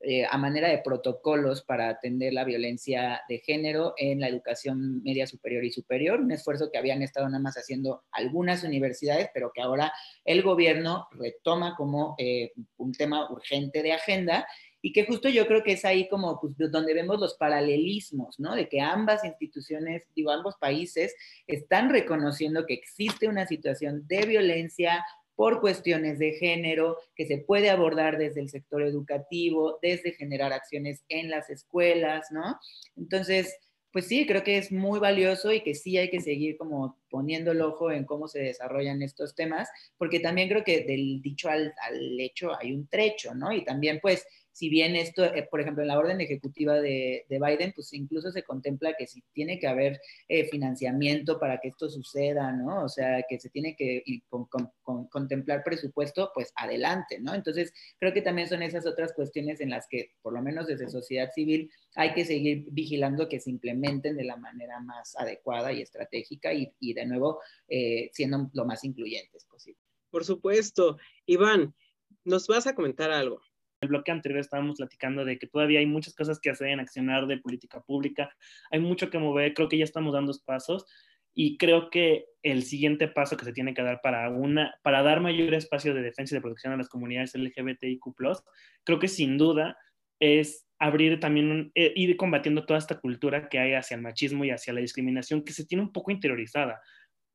[0.00, 5.26] eh, a manera de protocolos para atender la violencia de género en la educación media
[5.26, 9.60] superior y superior, un esfuerzo que habían estado nada más haciendo algunas universidades, pero que
[9.60, 9.92] ahora
[10.24, 14.46] el gobierno retoma como eh, un tema urgente de agenda
[14.80, 18.54] y que justo yo creo que es ahí como pues, donde vemos los paralelismos, ¿no?
[18.54, 21.14] De que ambas instituciones, digo, ambos países
[21.46, 27.70] están reconociendo que existe una situación de violencia por cuestiones de género que se puede
[27.70, 32.58] abordar desde el sector educativo, desde generar acciones en las escuelas, ¿no?
[32.96, 33.56] Entonces,
[33.92, 37.52] pues sí, creo que es muy valioso y que sí hay que seguir como poniendo
[37.52, 41.72] el ojo en cómo se desarrollan estos temas, porque también creo que del dicho al,
[41.82, 43.52] al hecho hay un trecho, ¿no?
[43.52, 44.26] Y también pues
[44.58, 48.42] si bien esto, eh, por ejemplo, en la orden ejecutiva de, Biden, pues incluso se
[48.42, 52.82] contempla que si tiene que haber eh, financiamiento para que esto suceda, ¿no?
[52.82, 54.02] O sea, que se tiene que
[55.10, 57.36] contemplar presupuesto, pues adelante, ¿no?
[57.36, 60.88] Entonces, creo que también son esas otras cuestiones en las que, por lo menos desde
[60.88, 65.82] sociedad civil, hay que seguir vigilando que se implementen de la manera más adecuada y
[65.82, 67.38] estratégica y, de nuevo
[67.68, 69.80] eh, siendo lo más incluyentes posible.
[70.10, 70.98] Por supuesto.
[71.26, 71.76] Iván,
[72.24, 73.40] nos vas a comentar algo.
[73.80, 77.26] El bloque anterior estábamos platicando de que todavía hay muchas cosas que hacer en accionar
[77.26, 78.30] de política pública,
[78.70, 80.84] hay mucho que mover, creo que ya estamos dando pasos
[81.34, 85.20] y creo que el siguiente paso que se tiene que dar para, una, para dar
[85.20, 88.02] mayor espacio de defensa y de protección a las comunidades LGBTIQ,
[88.84, 89.76] creo que sin duda
[90.18, 94.50] es abrir también, eh, ir combatiendo toda esta cultura que hay hacia el machismo y
[94.50, 96.80] hacia la discriminación que se tiene un poco interiorizada.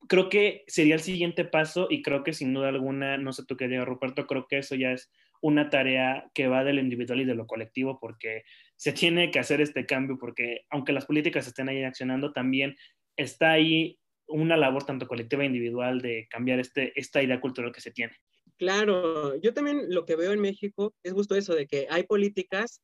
[0.10, 3.56] Creo que sería el siguiente paso y creo que sin duda alguna, no sé tú
[3.56, 5.10] qué diga Ruperto, creo que eso ya es
[5.44, 8.44] una tarea que va del individual y de lo colectivo porque
[8.78, 12.78] se tiene que hacer este cambio porque aunque las políticas estén ahí accionando, también
[13.18, 17.82] está ahí una labor tanto colectiva e individual de cambiar este, esta idea cultural que
[17.82, 18.16] se tiene.
[18.58, 22.82] Claro, yo también lo que veo en México es justo eso, de que hay políticas,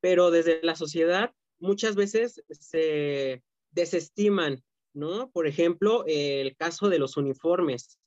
[0.00, 3.42] pero desde la sociedad muchas veces se
[3.72, 4.62] desestiman,
[4.94, 5.30] ¿no?
[5.32, 7.98] Por ejemplo, el caso de los uniformes.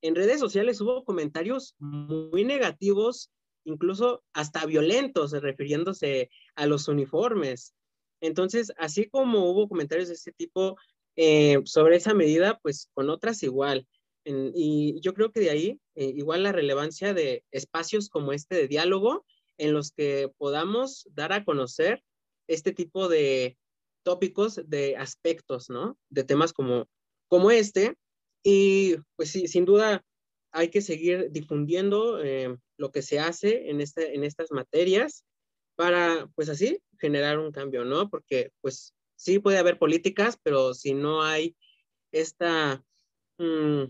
[0.00, 3.30] En redes sociales hubo comentarios muy negativos,
[3.64, 7.74] incluso hasta violentos, refiriéndose a los uniformes.
[8.20, 10.76] Entonces, así como hubo comentarios de ese tipo,
[11.16, 13.86] eh, sobre esa medida, pues con otras igual.
[14.26, 18.68] y yo creo que de ahí, eh, igual la relevancia de espacios como este de
[18.68, 19.26] diálogo
[19.58, 22.02] en los que podamos dar a conocer
[22.48, 23.58] este tipo de
[24.02, 25.98] tópicos, de aspectos, ¿no?
[26.08, 26.88] De temas como,
[27.28, 27.96] como este.
[28.42, 30.02] Y pues sí, sin duda
[30.54, 35.24] hay que seguir difundiendo eh, lo que se hace en, este, en estas materias
[35.74, 38.08] para, pues así, generar un cambio, ¿no?
[38.08, 41.56] Porque pues sí puede haber políticas, pero si no hay
[42.12, 42.84] esta
[43.38, 43.86] mm,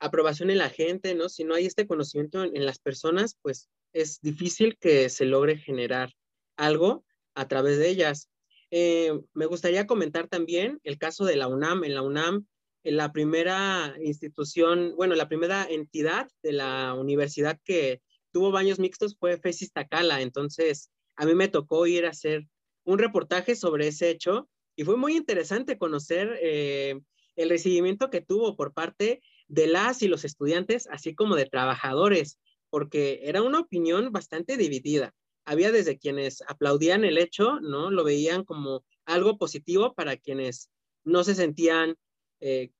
[0.00, 1.30] aprobación en la gente, ¿no?
[1.30, 6.12] Si no hay este conocimiento en, las personas, pues es difícil que se logre generar
[6.58, 8.28] algo a través de ellas.
[8.70, 11.84] Eh, me gustaría comentar también el caso de la UNAM.
[11.84, 12.46] En la UNAM,
[12.84, 18.02] la primera institución, bueno, la primera entidad de la universidad que
[18.32, 20.20] tuvo baños mixtos fue FESIS Tacala.
[20.20, 22.46] Entonces, a mí me tocó ir a hacer
[22.84, 27.00] un reportaje sobre ese hecho y fue muy interesante conocer eh,
[27.36, 32.38] el recibimiento que tuvo por parte de las y los estudiantes, así como de trabajadores,
[32.70, 35.14] porque era una opinión bastante dividida.
[35.44, 37.90] Había desde quienes aplaudían el hecho, ¿no?
[37.90, 40.70] Lo veían como algo positivo para quienes
[41.04, 41.96] no se sentían
[42.42, 42.70] eh,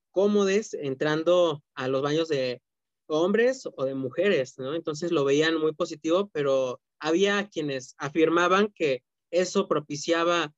[0.80, 2.60] entrando a los baños de
[3.06, 4.74] hombres o de mujeres, ¿no?
[4.74, 10.52] Entonces lo veían muy positivo, pero había quienes afirmaban que eso propiciaba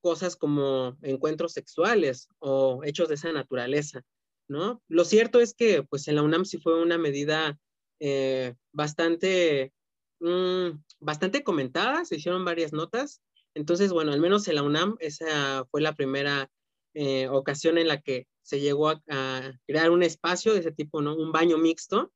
[0.00, 4.02] cosas como encuentros sexuales o hechos de esa naturaleza,
[4.48, 4.82] ¿no?
[4.88, 7.58] Lo cierto es que, pues, en la UNAM sí fue una medida
[8.00, 9.72] eh, bastante,
[10.20, 13.22] mm, bastante comentada, se hicieron varias notas,
[13.54, 16.50] entonces, bueno, al menos en la UNAM esa fue la primera
[16.94, 21.14] eh, ocasión en la que se llegó a, crear un espacio de ese tipo, ¿no?
[21.14, 22.12] Un baño mixto.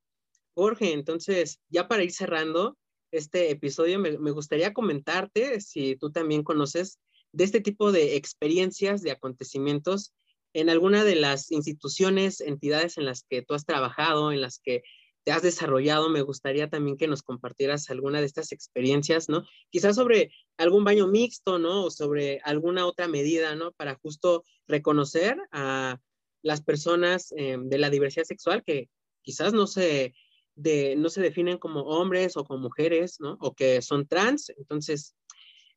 [0.55, 2.77] Jorge, entonces, ya para ir cerrando
[3.11, 6.99] este episodio, me, me gustaría comentarte si tú también conoces
[7.33, 10.13] de este tipo de experiencias, de acontecimientos
[10.55, 14.83] en alguna de las instituciones, entidades en las que tú has trabajado, en las que
[15.27, 19.45] te has desarrollado, me gustaría también que nos compartieras alguna de estas experiencias, ¿no?
[19.71, 21.87] Quizás sobre algún baño mixto, ¿no?
[21.87, 23.73] O sobre alguna otra medida, ¿no?
[23.73, 25.99] Para justo reconocer a
[26.43, 28.89] las personas eh, de la diversidad sexual que
[29.23, 30.15] quizás no se,
[30.55, 33.37] no se definen como hombres o como mujeres, ¿no?
[33.41, 34.53] O que son trans.
[34.57, 35.17] Entonces,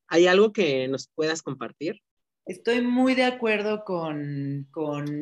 [0.10, 2.02] ¿Hay algo que nos puedas compartir?
[2.50, 4.66] Estoy muy de acuerdo con,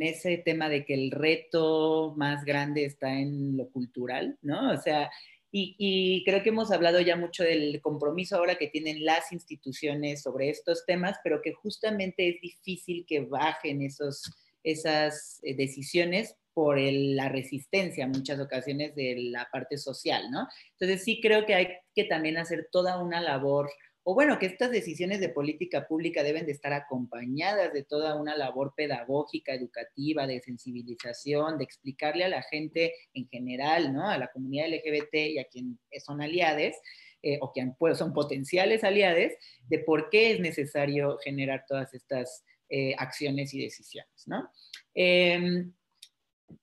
[0.01, 4.71] ese tema de que el reto más grande está en lo cultural, ¿no?
[4.71, 5.11] O sea,
[5.51, 10.49] y, creo que hemos hablado ya mucho del compromiso ahora que tienen las instituciones sobre
[10.49, 14.23] estos temas, pero que justamente es difícil que bajen esos,
[14.63, 20.47] esas eh, decisiones por la resistencia en muchas ocasiones de la parte social, ¿no?
[20.79, 23.69] Entonces sí creo que hay que también hacer toda una labor
[24.09, 28.37] o bueno, que estas decisiones de política pública deben de estar acompañadas de toda una
[28.37, 34.09] labor pedagógica, educativa, de sensibilización, de explicarle a la gente en general, ¿no?
[34.09, 36.77] A la comunidad LGBT y a quien son aliades,
[37.21, 39.35] eh, o quien pues, son potenciales aliades,
[39.67, 44.49] de por qué es necesario generar todas estas eh, acciones y decisiones, ¿no?
[44.93, 45.73] Em,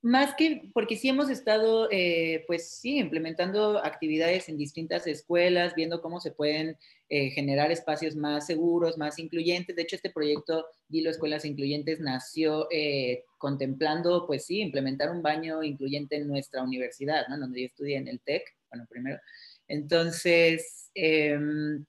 [0.01, 6.01] más que, porque sí hemos estado, eh, pues sí, implementando actividades en distintas escuelas, viendo
[6.01, 6.77] cómo se pueden
[7.09, 9.77] eh, generar espacios más seguros, más incluyentes.
[9.77, 15.63] De hecho, este proyecto Dilo Escuelas Incluyentes nació eh, contemplando, pues sí, implementar un baño
[15.63, 17.39] incluyente en nuestra universidad, ¿no?
[17.39, 19.19] Donde yo estudié en el TEC, bueno, primero.
[19.69, 21.85] Entonces, em,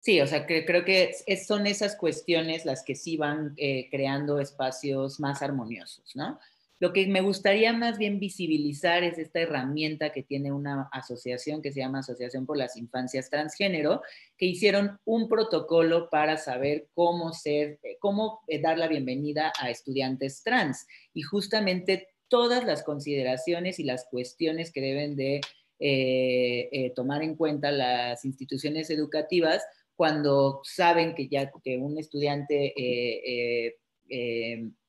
[0.00, 1.12] Sí, o sea, que creo que
[1.46, 6.38] son esas cuestiones las que sí van eh, creando espacios más armoniosos, ¿no?
[6.80, 11.72] Lo que me gustaría más bien visibilizar es esta herramienta que tiene una asociación que
[11.72, 14.02] se llama Asociación por las Infancias Transgénero,
[14.36, 19.70] que hicieron un protocolo para saber cómo ser, eh, cómo eh, dar la bienvenida a
[19.70, 20.86] estudiantes trans.
[21.12, 25.40] Y justamente todas las consideraciones y las cuestiones que deben de
[25.80, 29.64] eh, tomar en cuenta las instituciones educativas
[29.96, 32.72] cuando saben que ya que un estudiante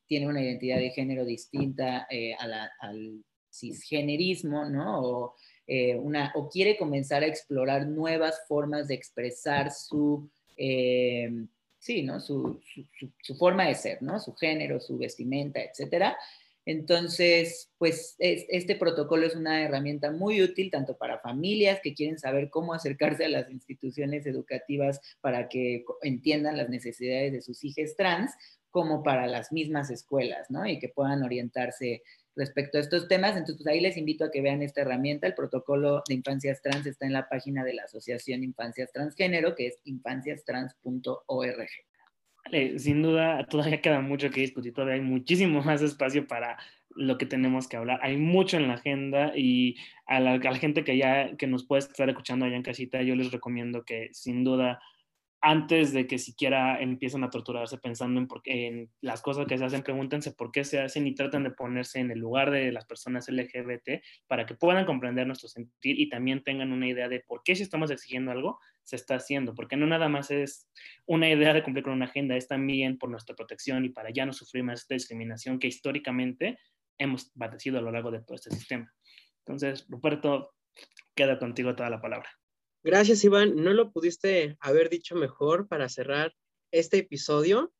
[0.10, 5.02] tiene una identidad de género distinta eh, al cisgenerismo, ¿no?
[5.02, 5.36] O,
[5.68, 5.96] eh,
[6.34, 11.30] o quiere comenzar a explorar nuevas formas de expresar su, eh,
[11.78, 12.20] sí, ¿no?
[12.20, 12.60] Su,
[13.38, 14.20] forma de ser, ¿no?
[14.20, 16.18] Su género, su vestimenta, etcétera.
[16.66, 22.50] Entonces, pues este protocolo es una herramienta muy útil tanto para familias que quieren saber
[22.50, 28.32] cómo acercarse a las instituciones educativas para que entiendan las necesidades de sus hijos trans,
[28.72, 30.66] como para las mismas escuelas, ¿no?
[30.66, 32.04] Y que puedan orientarse
[32.36, 33.32] respecto a estos temas.
[33.32, 35.28] Entonces, pues ahí les invito a que vean esta herramienta.
[35.28, 39.68] El protocolo de infancias trans está en la página de la Asociación Infancias Transgénero, que
[39.68, 41.70] es infanciastrans.org.
[42.46, 46.58] Vale, sin duda, todavía queda mucho que discutir, todavía hay muchísimo más espacio para
[46.96, 48.00] lo que tenemos que hablar.
[48.02, 51.66] Hay mucho en la agenda y a la, a la gente que ya que nos
[51.66, 54.82] puede estar escuchando allá en casita, yo les recomiendo que sin duda
[55.42, 60.34] antes de que siquiera empiecen a torturarse pensando en, las cosas que se hacen, pregúntense
[60.34, 64.04] por qué se hacen y traten de ponerse en el lugar de las personas LGBT
[64.28, 67.64] para que puedan comprender nuestro sentir y también tengan una idea de por qué si
[67.64, 70.68] estamos exigiendo algo, se está haciendo, porque no nada más es
[71.06, 74.26] una idea de cumplir con una agenda, es también por nuestra protección y para ya
[74.26, 76.60] no sufrir más esta discriminación que históricamente
[76.98, 78.92] hemos padecido a lo largo de todo este sistema.
[79.46, 80.54] Entonces, Ruperto,
[81.16, 82.39] queda contigo toda la palabra.
[82.82, 83.56] Gracias, Iván.
[83.58, 86.34] No lo pudiste haber dicho mejor para cerrar
[86.72, 87.74] este episodio.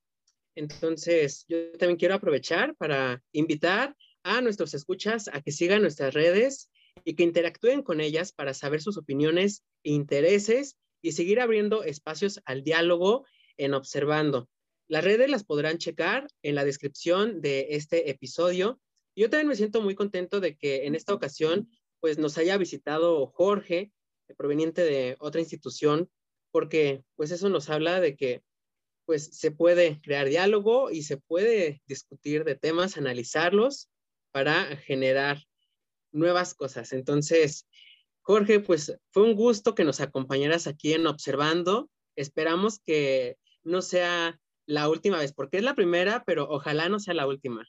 [0.56, 6.70] Entonces, yo también quiero aprovechar para invitar a nuestros escuchas a que sigan nuestras redes
[7.06, 12.42] y que interactúen con ellas para saber sus opiniones e intereses y seguir abriendo espacios
[12.44, 13.26] al diálogo
[13.56, 14.50] en Observando.
[14.90, 18.82] Las redes las podrán checar en la descripción de este episodio.
[19.16, 21.70] Yo también me siento muy contento de que en esta ocasión
[22.02, 23.94] pues nos haya visitado Jorge,
[24.36, 26.10] proveniente de otra institución,
[26.52, 28.42] porque pues eso nos habla de que
[29.06, 33.90] pues se puede crear diálogo y se puede discutir de temas, analizarlos
[34.32, 35.44] para generar
[36.12, 36.94] nuevas cosas.
[36.94, 37.66] Entonces,
[38.22, 41.90] Jorge, pues fue un gusto que nos acompañaras aquí en Observando.
[42.16, 47.16] Esperamos que no sea la última vez, porque es la primera, pero ojalá no sea
[47.16, 47.68] la última.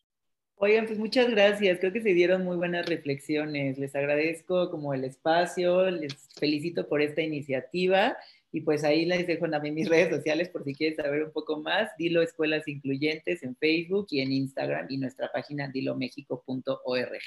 [0.63, 1.79] Oigan, pues muchas gracias.
[1.79, 3.79] Creo que se dieron muy buenas reflexiones.
[3.79, 8.15] Les agradezco como el espacio, les felicito por esta iniciativa
[8.53, 11.63] y pues ahí les dejo también mis redes sociales por si quieren saber un poco
[11.63, 11.91] más.
[11.97, 17.23] Dilo Escuelas Incluyentes en Facebook y en Instagram y nuestra página dilomexico.org.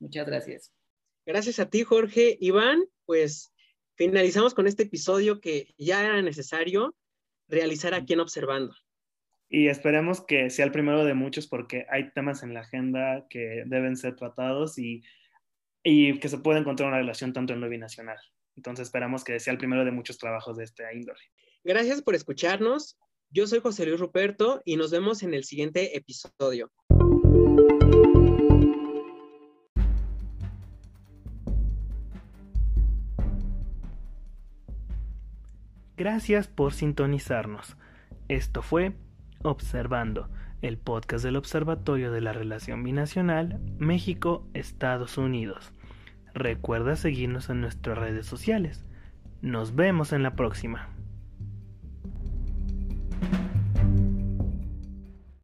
[0.00, 0.72] Muchas gracias.
[1.24, 2.36] Gracias a ti, Jorge.
[2.40, 3.52] Iván, pues
[3.94, 6.96] finalizamos con este episodio que ya era necesario
[7.46, 8.74] realizar aquí en Observando.
[9.48, 13.62] Y esperemos que sea el primero de muchos porque hay temas en la agenda que
[13.66, 15.02] deben ser tratados y,
[15.84, 18.18] y que se pueda encontrar una relación tanto en lo binacional.
[18.56, 21.20] Entonces esperamos que sea el primero de muchos trabajos de este índole.
[21.62, 22.98] Gracias por escucharnos.
[23.30, 26.72] Yo soy José Luis Ruperto y nos vemos en el siguiente episodio.
[35.96, 37.76] Gracias por sintonizarnos.
[38.28, 38.92] Esto fue
[39.42, 40.28] Observando,
[40.62, 45.72] el podcast del Observatorio de la Relación Binacional México-Estados Unidos.
[46.34, 48.84] Recuerda seguirnos en nuestras redes sociales.
[49.42, 50.95] Nos vemos en la próxima.